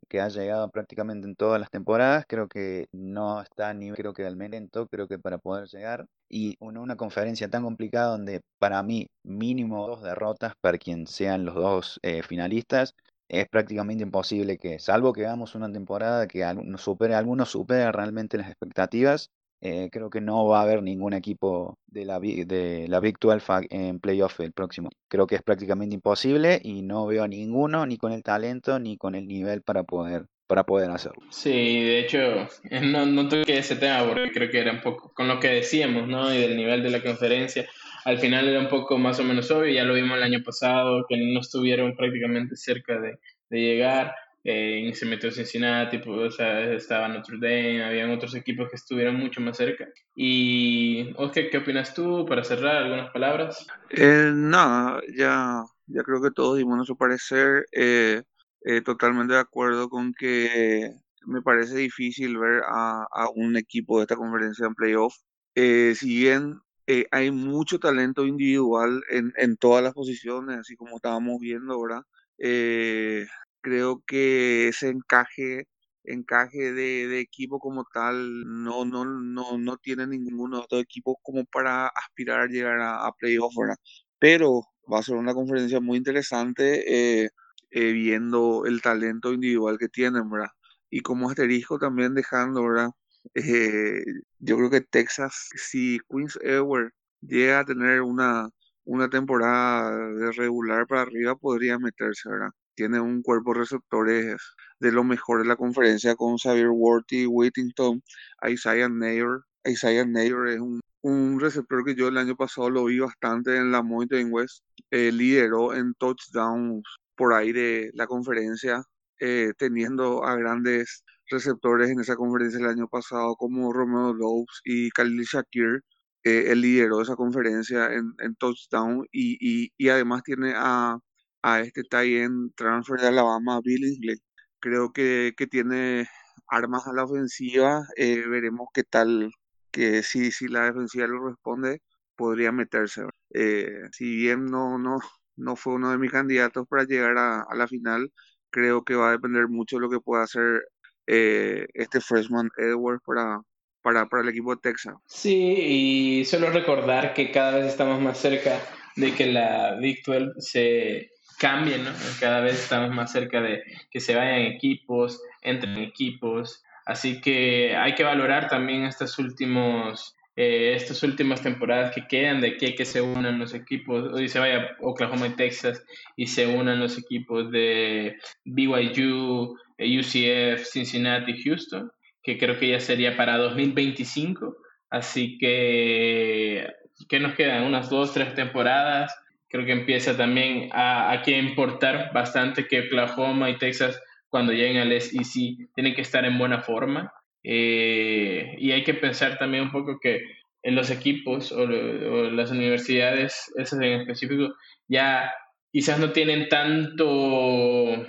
que 0.08 0.22
ha 0.22 0.28
llegado 0.30 0.70
prácticamente 0.70 1.28
en 1.28 1.36
todas 1.36 1.60
las 1.60 1.68
temporadas, 1.70 2.24
creo 2.26 2.48
que 2.48 2.88
no 2.92 3.42
está 3.42 3.74
nivel, 3.74 3.94
creo 3.94 4.14
que 4.14 4.24
al 4.24 4.38
lento, 4.38 4.86
creo 4.88 5.06
que 5.06 5.18
para 5.18 5.36
poder 5.36 5.68
llegar. 5.68 6.06
Y 6.30 6.56
una, 6.60 6.96
conferencia 6.96 7.50
tan 7.50 7.62
complicada 7.62 8.12
donde 8.12 8.40
para 8.58 8.82
mí 8.82 9.06
mínimo 9.22 9.86
dos 9.86 10.02
derrotas 10.02 10.54
para 10.62 10.78
quien 10.78 11.06
sean 11.06 11.44
los 11.44 11.54
dos 11.54 12.00
eh, 12.02 12.22
finalistas, 12.22 12.94
es 13.28 13.46
prácticamente 13.50 14.02
imposible 14.02 14.56
que, 14.56 14.78
salvo 14.78 15.12
que 15.12 15.26
hagamos 15.26 15.54
una 15.56 15.70
temporada 15.70 16.26
que 16.26 16.42
algunos 16.42 16.80
supere, 16.80 17.16
algunos 17.16 17.50
supere 17.50 17.92
realmente 17.92 18.38
las 18.38 18.48
expectativas, 18.48 19.28
eh, 19.66 19.88
creo 19.90 20.10
que 20.10 20.20
no 20.20 20.46
va 20.46 20.58
a 20.60 20.62
haber 20.64 20.82
ningún 20.82 21.14
equipo 21.14 21.78
de 21.86 22.04
la, 22.04 22.20
de 22.20 22.84
la 22.86 23.00
Big 23.00 23.18
12 23.18 23.66
en 23.70 23.98
playoff 23.98 24.38
el 24.40 24.52
próximo. 24.52 24.90
Creo 25.08 25.26
que 25.26 25.36
es 25.36 25.42
prácticamente 25.42 25.94
imposible 25.94 26.60
y 26.62 26.82
no 26.82 27.06
veo 27.06 27.24
a 27.24 27.28
ninguno 27.28 27.86
ni 27.86 27.96
con 27.96 28.12
el 28.12 28.22
talento 28.22 28.78
ni 28.78 28.98
con 28.98 29.14
el 29.14 29.26
nivel 29.26 29.62
para 29.62 29.82
poder 29.82 30.26
para 30.46 30.64
poder 30.64 30.90
hacerlo. 30.90 31.22
Sí, 31.30 31.80
de 31.80 32.00
hecho, 32.00 32.18
no, 32.82 33.06
no 33.06 33.26
toqué 33.26 33.56
ese 33.56 33.76
tema 33.76 34.06
porque 34.06 34.30
creo 34.32 34.50
que 34.50 34.58
era 34.58 34.72
un 34.72 34.82
poco 34.82 35.14
con 35.14 35.28
lo 35.28 35.40
que 35.40 35.48
decíamos, 35.48 36.06
¿no? 36.08 36.32
Y 36.34 36.42
del 36.42 36.58
nivel 36.58 36.82
de 36.82 36.90
la 36.90 37.02
conferencia. 37.02 37.66
Al 38.04 38.18
final 38.18 38.46
era 38.46 38.60
un 38.60 38.68
poco 38.68 38.98
más 38.98 39.18
o 39.18 39.24
menos 39.24 39.50
obvio, 39.50 39.72
ya 39.72 39.84
lo 39.84 39.94
vimos 39.94 40.18
el 40.18 40.24
año 40.24 40.42
pasado, 40.44 41.06
que 41.08 41.16
no 41.16 41.40
estuvieron 41.40 41.96
prácticamente 41.96 42.54
cerca 42.54 43.00
de, 43.00 43.18
de 43.48 43.60
llegar 43.60 44.14
eh, 44.44 44.92
se 44.94 45.06
metió 45.06 45.30
Cincinnati, 45.30 45.98
pues, 45.98 46.18
o 46.18 46.30
sea, 46.30 46.72
estaba 46.72 47.08
Notre 47.08 47.38
Dame, 47.38 47.82
habían 47.82 48.10
otros 48.10 48.34
equipos 48.34 48.68
que 48.68 48.76
estuvieron 48.76 49.16
mucho 49.16 49.40
más 49.40 49.56
cerca. 49.56 49.88
¿Y 50.14 51.12
Oscar, 51.16 51.44
qué 51.50 51.58
opinas 51.58 51.94
tú 51.94 52.24
para 52.26 52.44
cerrar 52.44 52.76
algunas 52.76 53.10
palabras? 53.10 53.66
Eh, 53.90 54.30
nada, 54.34 55.00
ya, 55.16 55.64
ya 55.86 56.02
creo 56.02 56.22
que 56.22 56.30
todos 56.30 56.58
dimos 56.58 56.76
nuestro 56.76 56.96
parecer. 56.96 57.64
Eh, 57.72 58.22
eh, 58.66 58.80
totalmente 58.82 59.34
de 59.34 59.40
acuerdo 59.40 59.88
con 59.88 60.12
que 60.14 60.90
me 61.26 61.42
parece 61.42 61.76
difícil 61.76 62.38
ver 62.38 62.62
a, 62.66 63.06
a 63.10 63.28
un 63.34 63.56
equipo 63.56 63.98
de 63.98 64.02
esta 64.02 64.16
conferencia 64.16 64.66
en 64.66 64.74
playoff. 64.74 65.14
Eh, 65.54 65.94
si 65.94 66.18
bien 66.18 66.60
eh, 66.86 67.06
hay 67.10 67.30
mucho 67.30 67.78
talento 67.78 68.26
individual 68.26 69.02
en, 69.10 69.32
en 69.36 69.56
todas 69.56 69.82
las 69.82 69.94
posiciones, 69.94 70.58
así 70.58 70.76
como 70.76 70.96
estábamos 70.96 71.38
viendo, 71.40 71.80
¿verdad? 71.80 72.02
Eh, 72.38 73.26
creo 73.64 74.02
que 74.06 74.68
ese 74.68 74.88
encaje 74.90 75.66
encaje 76.04 76.72
de, 76.72 77.20
equipo 77.20 77.58
como 77.58 77.84
tal 77.92 78.44
no, 78.46 78.84
no, 78.84 79.04
no, 79.04 79.58
no 79.58 79.76
tiene 79.78 80.06
ninguno 80.06 80.60
otro 80.60 80.78
equipo 80.78 81.18
como 81.22 81.44
para 81.46 81.88
aspirar 81.88 82.42
a 82.42 82.46
llegar 82.46 82.80
a, 82.80 83.06
a 83.06 83.12
playoff, 83.12 83.54
¿verdad? 83.58 83.76
Pero 84.18 84.62
va 84.92 85.00
a 85.00 85.02
ser 85.02 85.16
una 85.16 85.34
conferencia 85.34 85.80
muy 85.80 85.98
interesante 85.98 87.22
eh, 87.24 87.30
eh, 87.70 87.92
viendo 87.92 88.64
el 88.66 88.82
talento 88.82 89.32
individual 89.32 89.78
que 89.78 89.88
tienen, 89.88 90.30
¿verdad? 90.30 90.50
Y 90.90 91.00
como 91.00 91.30
asterisco 91.30 91.78
también 91.78 92.14
dejando, 92.14 92.64
¿verdad? 92.64 92.90
Eh, 93.34 94.04
yo 94.38 94.56
creo 94.56 94.70
que 94.70 94.80
Texas, 94.82 95.50
si 95.56 95.98
Queens 96.10 96.38
Edward 96.42 96.92
llega 97.20 97.60
a 97.60 97.64
tener 97.64 98.02
una, 98.02 98.48
una 98.84 99.08
temporada 99.10 99.96
de 100.14 100.32
regular 100.32 100.86
para 100.86 101.02
arriba, 101.02 101.34
podría 101.36 101.78
meterse, 101.78 102.28
¿verdad? 102.28 102.50
Tiene 102.74 103.00
un 103.00 103.22
cuerpo 103.22 103.52
de 103.52 103.60
receptores 103.60 104.36
de 104.80 104.92
lo 104.92 105.04
mejor 105.04 105.42
de 105.42 105.48
la 105.48 105.56
conferencia 105.56 106.14
con 106.16 106.36
Xavier 106.38 106.68
Worthy, 106.70 107.26
Whittington, 107.26 108.02
Isaiah 108.48 108.88
Nair. 108.88 109.40
Isaiah 109.64 110.04
Nair 110.04 110.36
es 110.48 110.60
un, 110.60 111.40
receptor 111.40 111.84
que 111.84 111.94
yo 111.94 112.08
el 112.08 112.18
año 112.18 112.36
pasado 112.36 112.70
lo 112.70 112.84
vi 112.84 112.98
bastante 112.98 113.56
en 113.56 113.72
la 113.72 113.82
Mountain 113.82 114.28
West. 114.32 114.62
Eh, 114.90 115.12
lideró 115.12 115.74
en 115.74 115.94
touchdowns 115.94 116.82
por 117.16 117.34
ahí 117.34 117.52
de 117.52 117.90
la 117.94 118.06
conferencia, 118.06 118.82
eh, 119.20 119.52
teniendo 119.58 120.24
a 120.24 120.36
grandes 120.36 121.04
receptores 121.30 121.90
en 121.90 122.00
esa 122.00 122.16
conferencia 122.16 122.60
el 122.60 122.66
año 122.66 122.88
pasado 122.88 123.36
como 123.36 123.72
Romeo 123.72 124.12
Lopes 124.14 124.60
y 124.64 124.90
Khalil 124.90 125.24
Shakir. 125.24 125.82
Eh, 126.24 126.52
él 126.52 126.62
lideró 126.62 127.02
esa 127.02 127.16
conferencia 127.16 127.86
en, 127.92 128.12
en 128.18 128.34
touchdown 128.36 129.06
y, 129.12 129.70
y 129.76 129.88
además 129.88 130.22
tiene 130.22 130.54
a 130.56 130.98
a 131.44 131.60
este 131.60 131.82
en 131.92 132.52
transfer 132.56 132.98
de 132.98 133.08
Alabama, 133.08 133.60
Billingsley. 133.62 134.16
Creo 134.60 134.92
que, 134.94 135.34
que 135.36 135.46
tiene 135.46 136.08
armas 136.48 136.86
a 136.86 136.94
la 136.94 137.04
ofensiva. 137.04 137.86
Eh, 137.96 138.24
veremos 138.26 138.68
qué 138.72 138.82
tal, 138.82 139.30
que 139.70 140.02
si, 140.02 140.32
si 140.32 140.48
la 140.48 140.64
defensiva 140.64 141.06
lo 141.06 141.28
responde, 141.28 141.82
podría 142.16 142.50
meterse. 142.50 143.02
Eh, 143.34 143.68
si 143.92 144.16
bien 144.16 144.46
no, 144.46 144.78
no, 144.78 144.98
no 145.36 145.54
fue 145.54 145.74
uno 145.74 145.90
de 145.90 145.98
mis 145.98 146.10
candidatos 146.10 146.66
para 146.66 146.84
llegar 146.84 147.18
a, 147.18 147.46
la 147.54 147.68
final, 147.68 148.10
creo 148.48 148.82
que 148.82 148.94
va 148.94 149.08
a 149.08 149.12
depender 149.12 149.46
mucho 149.48 149.76
de 149.76 149.82
lo 149.82 149.90
que 149.90 150.00
pueda 150.00 150.22
hacer 150.22 150.62
eh, 151.06 151.66
este 151.74 152.00
freshman 152.00 152.48
Edwards 152.56 153.02
para, 153.04 153.42
para, 153.82 154.08
para 154.08 154.22
el 154.22 154.30
equipo 154.30 154.54
de 154.54 154.62
Texas. 154.62 154.94
Sí, 155.08 156.20
y 156.20 156.24
solo 156.24 156.48
recordar 156.50 157.12
que 157.12 157.30
cada 157.30 157.58
vez 157.58 157.66
estamos 157.66 158.00
más 158.00 158.16
cerca 158.16 158.62
de 158.96 159.14
que 159.14 159.26
la 159.26 159.76
Big 159.78 160.02
12 160.06 160.32
se 160.38 161.13
cambien, 161.38 161.84
¿no? 161.84 161.90
Cada 162.20 162.40
vez 162.40 162.54
estamos 162.54 162.90
más 162.90 163.12
cerca 163.12 163.40
de 163.40 163.62
que 163.90 164.00
se 164.00 164.14
vayan 164.14 164.42
equipos, 164.42 165.20
entren 165.42 165.78
equipos. 165.78 166.62
Así 166.86 167.20
que 167.20 167.76
hay 167.76 167.94
que 167.94 168.04
valorar 168.04 168.48
también 168.48 168.84
estos 168.84 169.18
últimos, 169.18 170.16
eh, 170.36 170.74
estas 170.74 171.02
últimas 171.02 171.42
temporadas 171.42 171.94
que 171.94 172.06
quedan 172.06 172.40
de 172.40 172.56
que, 172.56 172.74
que 172.74 172.84
se 172.84 173.00
unan 173.00 173.38
los 173.38 173.54
equipos, 173.54 174.12
hoy 174.12 174.28
se 174.28 174.38
vaya 174.38 174.76
Oklahoma 174.80 175.28
y 175.28 175.36
Texas 175.36 175.82
y 176.16 176.26
se 176.26 176.46
unan 176.46 176.80
los 176.80 176.98
equipos 176.98 177.50
de 177.50 178.18
BYU, 178.44 179.56
UCF, 179.78 180.64
Cincinnati, 180.64 181.42
Houston, 181.42 181.90
que 182.22 182.38
creo 182.38 182.58
que 182.58 182.68
ya 182.68 182.80
sería 182.80 183.16
para 183.16 183.38
2025. 183.38 184.56
Así 184.90 185.38
que, 185.38 186.68
¿qué 187.08 187.18
nos 187.18 187.34
quedan? 187.34 187.64
Unas 187.64 187.90
dos, 187.90 188.12
tres 188.12 188.34
temporadas 188.34 189.12
creo 189.54 189.66
que 189.66 189.70
empieza 189.70 190.16
también 190.16 190.68
a, 190.72 191.12
a 191.12 191.22
que 191.22 191.38
importar 191.38 192.10
bastante 192.12 192.66
que 192.66 192.80
Oklahoma 192.80 193.48
y 193.50 193.56
Texas 193.56 194.02
cuando 194.28 194.52
lleguen 194.52 194.78
al 194.78 195.00
SEC 195.00 195.68
tienen 195.76 195.94
que 195.94 196.00
estar 196.00 196.24
en 196.24 196.36
buena 196.38 196.60
forma. 196.60 197.12
Eh, 197.44 198.56
y 198.58 198.72
hay 198.72 198.82
que 198.82 198.94
pensar 198.94 199.38
también 199.38 199.62
un 199.62 199.70
poco 199.70 200.00
que 200.00 200.22
en 200.64 200.74
los 200.74 200.90
equipos 200.90 201.52
o, 201.52 201.68
las 201.68 202.50
universidades, 202.50 203.52
esas 203.56 203.80
en 203.80 204.00
específico, 204.00 204.56
ya 204.88 205.32
quizás 205.70 206.00
no 206.00 206.10
tienen 206.10 206.48
tanto 206.48 208.08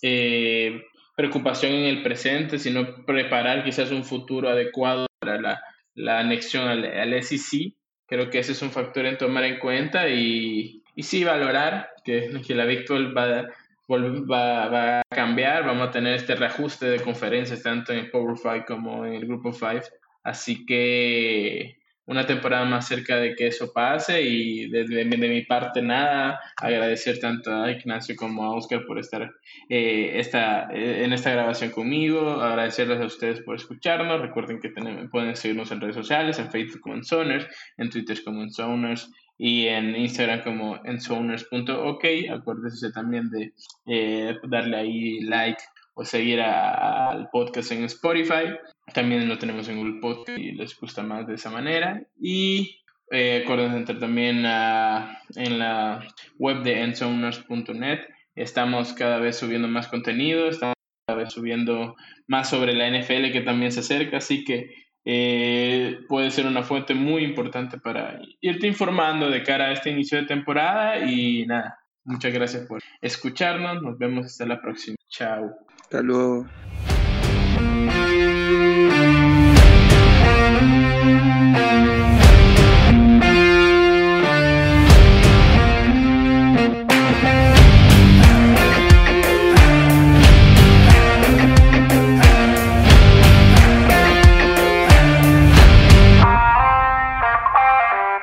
eh, 0.00 0.80
preocupación 1.16 1.72
en 1.72 1.86
el 1.86 2.04
presente, 2.04 2.60
sino 2.60 3.04
preparar 3.04 3.64
quizás 3.64 3.90
un 3.90 4.04
futuro 4.04 4.48
adecuado 4.48 5.08
para 5.18 5.40
la, 5.40 5.60
la 5.96 6.20
anexión 6.20 6.68
al, 6.68 6.84
al, 6.84 7.20
SEC. 7.20 7.74
Creo 8.06 8.30
que 8.30 8.38
ese 8.38 8.52
es 8.52 8.62
un 8.62 8.70
factor 8.70 9.06
en 9.06 9.18
tomar 9.18 9.42
en 9.42 9.58
cuenta 9.58 10.08
y, 10.08 10.83
y 10.94 11.02
sí 11.02 11.24
valorar 11.24 11.90
que, 12.04 12.30
la 12.48 12.64
Big 12.64 12.84
va, 12.90 14.98
a 14.98 15.02
cambiar, 15.10 15.64
vamos 15.64 15.88
a 15.88 15.90
tener 15.90 16.14
este 16.14 16.36
reajuste 16.36 16.86
de 16.86 17.00
conferencias 17.00 17.62
tanto 17.62 17.92
en 17.92 18.10
Power 18.10 18.36
5 18.36 18.64
como 18.66 19.04
en 19.04 19.14
el 19.14 19.26
Grupo 19.26 19.52
5. 19.52 19.80
Así 20.22 20.64
que 20.64 21.76
una 22.06 22.26
temporada 22.26 22.64
más 22.64 22.86
cerca 22.86 23.16
de 23.16 23.34
que 23.34 23.46
eso 23.46 23.72
pase. 23.72 24.22
Y 24.22 24.68
desde 24.68 25.04
de, 25.04 25.16
mi 25.16 25.42
parte 25.42 25.82
nada, 25.82 26.40
agradecer 26.56 27.18
tanto 27.18 27.54
a 27.54 27.70
Ignacio 27.70 28.14
como 28.16 28.44
a 28.44 28.54
Oscar 28.54 28.84
por 28.86 28.98
estar 28.98 29.32
eh, 29.68 30.12
esta, 30.14 30.68
eh, 30.72 31.04
en 31.04 31.12
esta 31.12 31.30
grabación 31.30 31.70
conmigo, 31.70 32.40
agradecerles 32.40 33.00
a 33.00 33.06
ustedes 33.06 33.40
por 33.40 33.56
escucharnos, 33.56 34.20
recuerden 34.20 34.60
que 34.60 34.68
tenemos, 34.68 35.10
pueden 35.10 35.36
seguirnos 35.36 35.70
en 35.72 35.80
redes 35.80 35.96
sociales, 35.96 36.38
en 36.38 36.50
Facebook 36.50 36.80
como 36.80 36.96
en 36.96 37.04
Soners, 37.04 37.46
en 37.78 37.90
Twitter 37.90 38.18
como 38.24 38.42
en 38.42 38.50
Soners 38.50 39.10
y 39.38 39.66
en 39.66 39.96
Instagram 39.96 40.42
como 40.42 40.80
en 40.84 41.00
soners.ok, 41.00 42.04
acuérdense 42.30 42.92
también 42.92 43.30
de 43.30 43.52
eh, 43.86 44.36
darle 44.48 44.76
ahí 44.76 45.20
like 45.20 45.62
o 45.94 46.04
seguir 46.04 46.40
al 46.40 47.28
podcast 47.30 47.72
en 47.72 47.84
Spotify. 47.84 48.56
También 48.92 49.28
lo 49.28 49.38
tenemos 49.38 49.68
en 49.68 49.78
Google 49.78 50.00
Podcast 50.00 50.38
y 50.38 50.52
les 50.52 50.78
gusta 50.78 51.02
más 51.02 51.26
de 51.26 51.34
esa 51.34 51.50
manera. 51.50 52.02
Y 52.20 52.80
eh, 53.10 53.42
acuérdense 53.44 53.78
entrar 53.78 53.98
también 53.98 54.38
en 54.38 55.58
la 55.58 56.06
web 56.38 56.62
de 56.62 56.82
ensowners.net. 56.82 58.00
Estamos 58.34 58.92
cada 58.92 59.18
vez 59.18 59.36
subiendo 59.36 59.68
más 59.68 59.88
contenido, 59.88 60.48
estamos 60.48 60.74
cada 61.06 61.18
vez 61.18 61.32
subiendo 61.32 61.94
más 62.26 62.48
sobre 62.48 62.74
la 62.74 62.88
NFL 62.88 63.30
que 63.32 63.42
también 63.44 63.70
se 63.70 63.80
acerca, 63.80 64.16
así 64.16 64.44
que 64.44 64.83
eh, 65.04 65.98
puede 66.08 66.30
ser 66.30 66.46
una 66.46 66.62
fuente 66.62 66.94
muy 66.94 67.24
importante 67.24 67.78
para 67.78 68.20
irte 68.40 68.66
informando 68.66 69.30
de 69.30 69.42
cara 69.42 69.66
a 69.66 69.72
este 69.72 69.90
inicio 69.90 70.18
de 70.18 70.26
temporada 70.26 70.98
y 71.04 71.46
nada, 71.46 71.78
muchas 72.04 72.32
gracias 72.32 72.66
por 72.66 72.80
escucharnos, 73.00 73.82
nos 73.82 73.98
vemos 73.98 74.26
hasta 74.26 74.46
la 74.46 74.60
próxima, 74.60 74.96
chao. 75.08 75.54
Hasta. 75.90 76.46